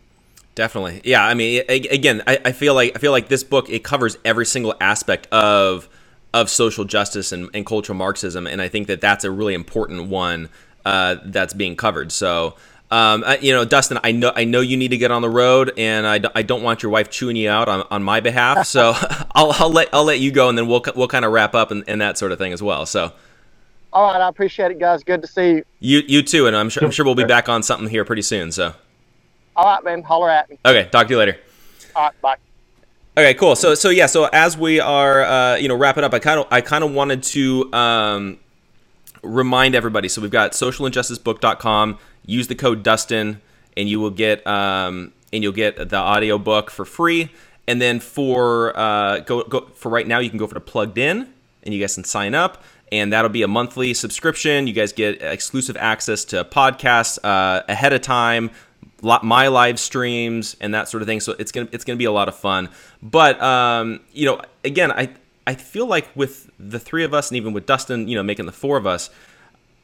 [0.55, 1.25] Definitely, yeah.
[1.25, 4.45] I mean, again, I, I feel like I feel like this book it covers every
[4.45, 5.89] single aspect of
[6.35, 10.09] of social justice and, and cultural Marxism, and I think that that's a really important
[10.11, 10.51] one
[10.85, 12.13] uh, that's being covered.
[12.13, 12.57] So,
[12.91, 15.31] um, I- you know, Dustin, I know I know you need to get on the
[15.31, 18.21] road, and I, d- I don't want your wife chewing you out on, on my
[18.21, 18.63] behalf.
[18.67, 18.93] So,
[19.35, 21.71] I'll, I'll let I'll let you go, and then we'll we'll kind of wrap up
[21.71, 22.85] and, and that sort of thing as well.
[22.85, 23.13] So,
[23.93, 25.03] All right, I appreciate it, guys.
[25.05, 25.65] Good to see you.
[25.81, 28.23] you you too, and I'm sure I'm sure we'll be back on something here pretty
[28.23, 28.53] soon.
[28.53, 28.75] So,
[29.57, 30.03] All right, man.
[30.03, 30.59] Holler at me.
[30.65, 31.39] okay, talk to you later.
[31.95, 32.37] All right, bye.
[33.17, 33.55] Okay, cool.
[33.57, 36.47] So so yeah, so as we are uh, you know wrapping up, I kind of
[36.51, 38.39] I kind of wanted to um,
[39.23, 40.09] remind everybody.
[40.09, 41.99] So we've got socialinjusticebook.com.
[42.25, 43.43] Use the code Dustin,
[43.77, 47.31] and you will get um, and you'll get the audio book for free.
[47.69, 50.99] And then for uh, go, go for right now, you can go for the plugged
[50.99, 51.29] in,
[51.63, 54.67] and you guys can sign up, and that'll be a monthly subscription.
[54.67, 58.51] You guys get exclusive access to podcasts uh, ahead of time,
[59.03, 61.21] my live streams and that sort of thing.
[61.21, 62.69] So it's gonna it's gonna be a lot of fun.
[63.03, 65.11] But um, you know, again, I
[65.47, 68.47] I feel like with the three of us and even with Dustin, you know, making
[68.47, 69.11] the four of us,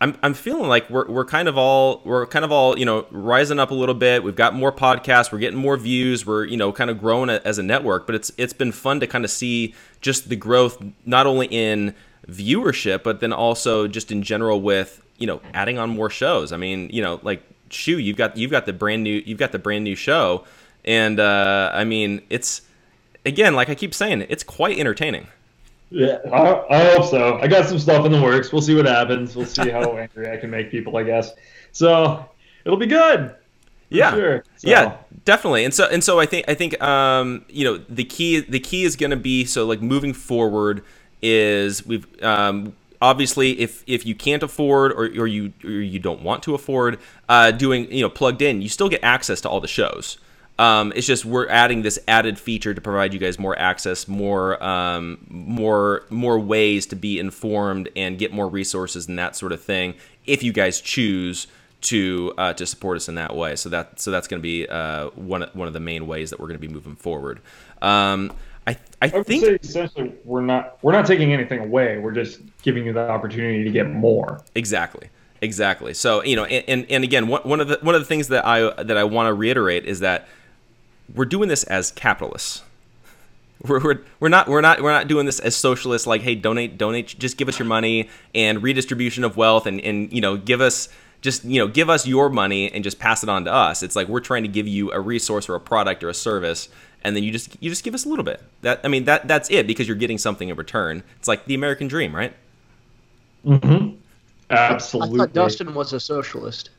[0.00, 3.06] I'm, I'm feeling like we're, we're kind of all we're kind of all you know
[3.10, 4.22] rising up a little bit.
[4.22, 7.58] We've got more podcasts, we're getting more views, we're you know kind of growing as
[7.58, 8.06] a network.
[8.06, 11.94] But it's it's been fun to kind of see just the growth not only in
[12.28, 16.52] viewership, but then also just in general with you know adding on more shows.
[16.52, 19.52] I mean you know like Shu, you've got you've got the brand new you've got
[19.52, 20.44] the brand new show,
[20.84, 22.62] and uh, I mean it's
[23.24, 25.28] again like I keep saying it's quite entertaining.
[25.90, 27.38] Yeah, I, I hope so.
[27.38, 28.52] I got some stuff in the works.
[28.52, 29.34] We'll see what happens.
[29.34, 31.32] We'll see how angry I can make people, I guess.
[31.72, 32.28] So
[32.64, 33.34] it'll be good.
[33.88, 34.44] yeah sure.
[34.56, 38.04] So, yeah definitely and so and so i think i think um you know the
[38.04, 40.82] key the key is going to be so like moving forward
[41.22, 46.22] is we've um obviously, if if you can't afford or, or you or you don't
[46.22, 49.60] want to afford uh, doing you know plugged in, you still get access to all
[49.60, 50.18] the shows.
[50.58, 54.62] Um, it's just we're adding this added feature to provide you guys more access, more
[54.62, 59.62] um, more more ways to be informed and get more resources and that sort of
[59.62, 59.94] thing.
[60.26, 61.46] If you guys choose
[61.80, 64.66] to uh, to support us in that way, so that so that's going to be
[64.66, 67.40] uh, one one of the main ways that we're going to be moving forward.
[67.80, 68.32] Um,
[68.68, 71.98] I I, I would think say essentially we're not we're not taking anything away.
[71.98, 74.42] We're just giving you the opportunity to get more.
[74.54, 75.10] Exactly.
[75.40, 75.94] Exactly.
[75.94, 78.28] So you know, and, and, and again, one, one of the one of the things
[78.28, 80.28] that I that I want to reiterate is that
[81.14, 82.62] we're doing this as capitalists.
[83.66, 86.06] We're, we're, we're not we're not we're not doing this as socialists.
[86.06, 90.12] Like, hey, donate donate, just give us your money and redistribution of wealth, and and
[90.12, 90.88] you know, give us
[91.20, 93.82] just you know give us your money and just pass it on to us.
[93.82, 96.68] It's like we're trying to give you a resource or a product or a service,
[97.02, 98.42] and then you just you just give us a little bit.
[98.62, 101.02] That I mean that that's it because you're getting something in return.
[101.18, 102.32] It's like the American dream, right?
[103.44, 103.96] Mm-hmm.
[104.50, 105.18] I Absolutely.
[105.18, 106.70] thought Dustin was a socialist.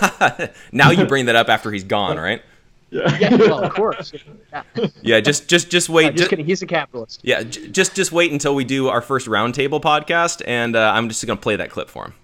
[0.72, 2.42] now you bring that up after he's gone, right?
[2.90, 3.18] Yeah.
[3.18, 4.12] Yeah, well, of course.
[4.52, 4.62] Yeah.
[5.02, 6.12] Yeah, just just just wait.
[6.16, 6.46] just ju- kidding.
[6.46, 7.20] He's a capitalist.
[7.22, 11.08] yeah, j- just just wait until we do our first roundtable podcast, and uh, I'm
[11.08, 12.14] just gonna play that clip for him.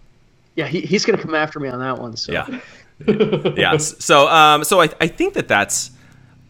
[0.56, 2.16] Yeah, he, he's going to come after me on that one.
[2.16, 2.32] So.
[2.32, 2.60] Yeah,
[3.56, 3.76] yeah.
[3.76, 5.90] So um, so I I think that that's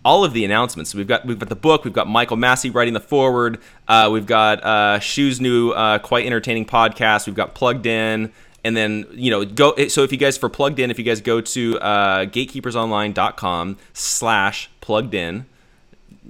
[0.06, 0.94] all of the announcements.
[0.94, 1.84] We've got we've got the book.
[1.84, 3.58] We've got Michael Massey writing the foreword.
[3.88, 5.00] Uh, we've got uh,
[5.40, 7.26] new uh, quite entertaining podcast.
[7.26, 8.32] We've got plugged in.
[8.62, 9.74] And then you know go.
[9.88, 14.70] So if you guys for plugged in, if you guys go to uh, gatekeepersonline.com slash
[14.80, 15.46] plugged in,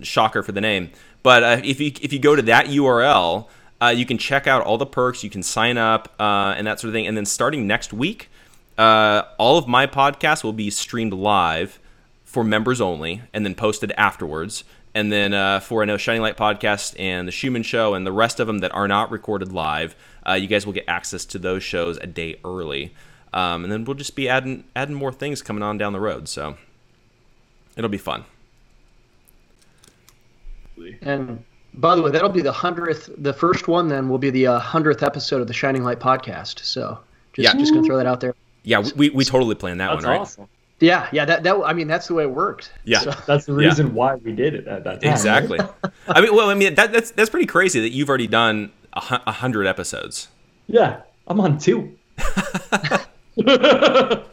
[0.02, 0.90] shocker for the name.
[1.22, 3.46] But uh, if you if you go to that URL,
[3.82, 5.22] uh, you can check out all the perks.
[5.22, 7.06] You can sign up uh, and that sort of thing.
[7.06, 8.30] And then starting next week,
[8.78, 11.78] all of my podcasts will be streamed live
[12.36, 14.62] for members only, and then posted afterwards.
[14.94, 18.12] And then uh, for I know Shining Light podcast and the Schumann Show and the
[18.12, 19.96] rest of them that are not recorded live,
[20.28, 22.92] uh, you guys will get access to those shows a day early.
[23.32, 26.28] Um, and then we'll just be adding adding more things coming on down the road.
[26.28, 26.58] So
[27.74, 28.26] it'll be fun.
[31.00, 33.08] And by the way, that'll be the hundredth.
[33.16, 36.62] The first one then will be the uh, hundredth episode of the Shining Light podcast.
[36.66, 36.98] So
[37.32, 37.58] just Yeah.
[37.58, 38.34] just gonna throw that out there.
[38.62, 40.20] Yeah, we, we totally planned that That's one, right?
[40.20, 40.48] awesome.
[40.80, 41.24] Yeah, yeah.
[41.24, 42.72] That that I mean that's the way it worked.
[42.84, 43.00] Yeah.
[43.00, 43.68] So, That's the Yeah.
[43.68, 45.12] reason why we did it at that time.
[45.12, 45.58] Exactly.
[46.08, 49.20] I mean, well, I mean that, that's that's pretty crazy that you've already done a,
[49.26, 50.28] a hundred episodes.
[50.66, 51.96] Yeah, I'm on two.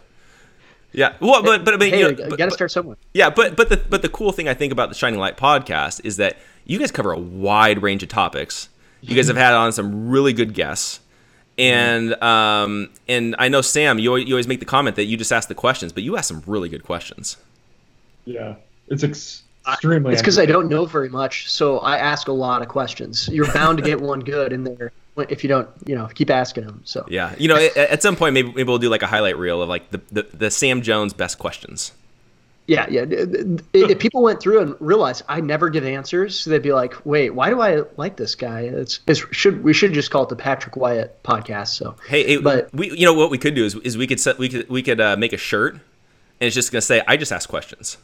[0.94, 1.16] Yeah.
[1.20, 2.98] Well, but but I mean, hey, you you know, but- got to start somewhere.
[3.14, 6.02] yeah, but but the but the cool thing I think about the Shining Light podcast
[6.06, 8.70] is that you guys cover a wide range of topics.
[9.02, 9.38] You guys mm-hmm.
[9.38, 11.02] have had on some really good guests.
[11.58, 15.32] And um and I know Sam, you you always make the comment that you just
[15.32, 17.38] ask the questions, but you ask some really good questions.
[18.26, 18.56] Yeah,
[18.88, 20.14] it's ex- extremely.
[20.14, 23.28] It's because I don't know very much, so I ask a lot of questions.
[23.28, 24.92] You're bound to get one good in there
[25.30, 26.82] if you don't, you know, keep asking them.
[26.86, 29.38] So Yeah, you know, at, at some point maybe, maybe we'll do like a highlight
[29.38, 31.92] reel of like the, the, the Sam Jones best questions.
[32.68, 33.06] Yeah, yeah.
[33.10, 37.32] If if people went through and realized I never give answers, they'd be like, "Wait,
[37.32, 40.36] why do I like this guy?" It's, it's should we should just call it the
[40.36, 41.70] Patrick Wyatt podcast.
[41.70, 44.20] So Hey, hey But- we you know what we could do is, is we could
[44.20, 45.82] set we could we could uh, make a shirt and
[46.40, 47.98] it's just gonna say I just ask questions.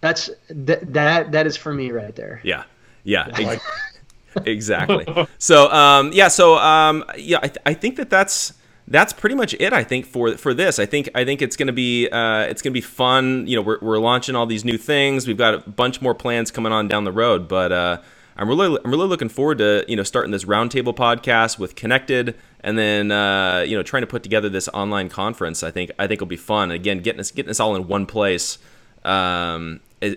[0.00, 2.40] that's that that that is for me right there.
[2.44, 2.64] Yeah,
[3.04, 3.62] yeah, Like,
[4.44, 5.06] exactly.
[5.38, 8.52] So um, yeah, so um, yeah, I, th- I think that that's
[8.86, 9.72] that's pretty much it.
[9.72, 12.72] I think for for this, I think I think it's gonna be uh, it's gonna
[12.72, 13.46] be fun.
[13.46, 15.26] You know, we're we're launching all these new things.
[15.26, 17.72] We've got a bunch more plans coming on down the road, but.
[17.72, 17.98] Uh,
[18.36, 22.34] I'm really, I'm really looking forward to you know starting this roundtable podcast with Connected,
[22.62, 25.62] and then uh, you know trying to put together this online conference.
[25.62, 26.72] I think I think will be fun.
[26.72, 28.58] Again, getting us getting us all in one place
[29.04, 30.16] um, is,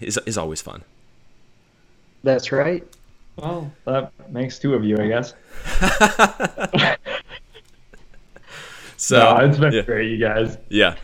[0.00, 0.82] is is always fun.
[2.24, 2.84] That's right.
[3.36, 5.34] well, that makes two of you, I guess.
[8.98, 9.82] So no, it's been yeah.
[9.82, 10.58] great, you guys.
[10.68, 10.96] Yeah,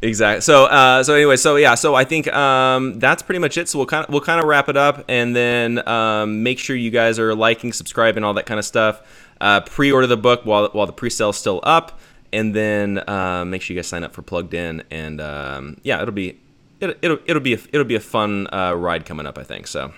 [0.00, 0.42] exactly.
[0.42, 3.68] So, uh, so anyway, so yeah, so I think um, that's pretty much it.
[3.68, 6.76] So we'll kind of we'll kind of wrap it up, and then um, make sure
[6.76, 9.02] you guys are liking, subscribing, all that kind of stuff.
[9.40, 11.98] Uh, pre-order the book while while the pre-sale's still up,
[12.32, 16.00] and then uh, make sure you guys sign up for Plugged In, and um, yeah,
[16.00, 16.38] it'll be
[16.78, 19.66] it'll, it'll it'll be a, it'll be a fun uh, ride coming up, I think.
[19.66, 19.92] So.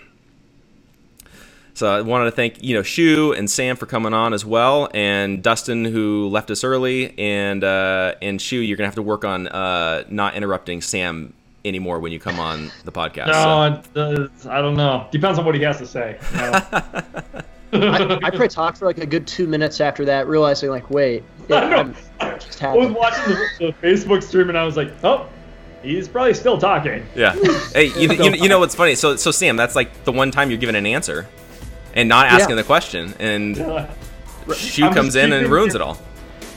[1.75, 4.89] So I wanted to thank you know Shu and Sam for coming on as well,
[4.95, 9.25] and Dustin who left us early, and uh, and Shu, you're gonna have to work
[9.25, 13.27] on uh, not interrupting Sam anymore when you come on the podcast.
[13.27, 15.09] No, it, uh, I don't know.
[15.11, 16.19] Depends on what he has to say.
[16.33, 17.41] you?
[17.75, 21.25] I, I probably talked for like a good two minutes after that, realizing like, wait,
[21.49, 21.95] it, I know.
[22.21, 25.29] I'm, just I was watching the, the Facebook stream and I was like, oh,
[25.83, 27.05] he's probably still talking.
[27.17, 27.35] yeah.
[27.73, 28.95] Hey, you, you, you know what's funny?
[28.95, 31.27] So so Sam, that's like the one time you're given an answer,
[31.95, 32.63] and not asking Yeah.
[32.63, 33.57] the question, and
[34.57, 35.99] Shu I'm comes in and ruins it- it all.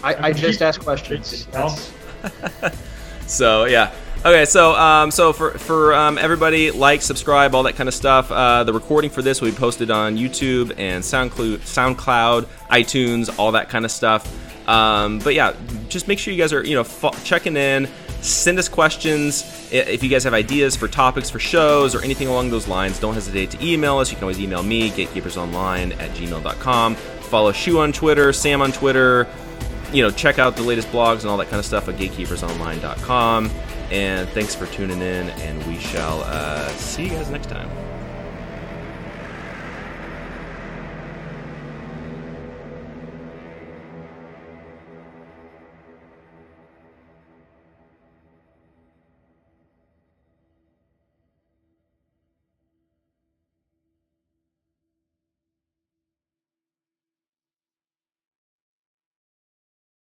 [0.03, 1.47] I, I just ask questions.
[3.27, 3.91] So yeah.
[4.25, 8.31] Okay, so um, so for for um, everybody, like, subscribe, all that kind of stuff.
[8.31, 13.51] Uh, the recording for this will be posted on YouTube and SoundCloud, SoundCloud, iTunes, all
[13.51, 14.25] that kind of stuff.
[14.67, 15.53] Um, but yeah,
[15.87, 17.87] just make sure you guys are you know fo- checking in.
[18.21, 22.49] Send us questions if you guys have ideas for topics for shows or anything along
[22.49, 22.99] those lines.
[22.99, 24.09] Don't hesitate to email us.
[24.09, 26.95] You can always email me, gatekeepersonline at gmail.com.
[26.95, 29.27] Follow Shu on Twitter, Sam on Twitter
[29.91, 33.51] you know, check out the latest blogs and all that kind of stuff at gatekeepersonline.com.
[33.91, 37.69] And thanks for tuning in, and we shall uh, see you guys next time.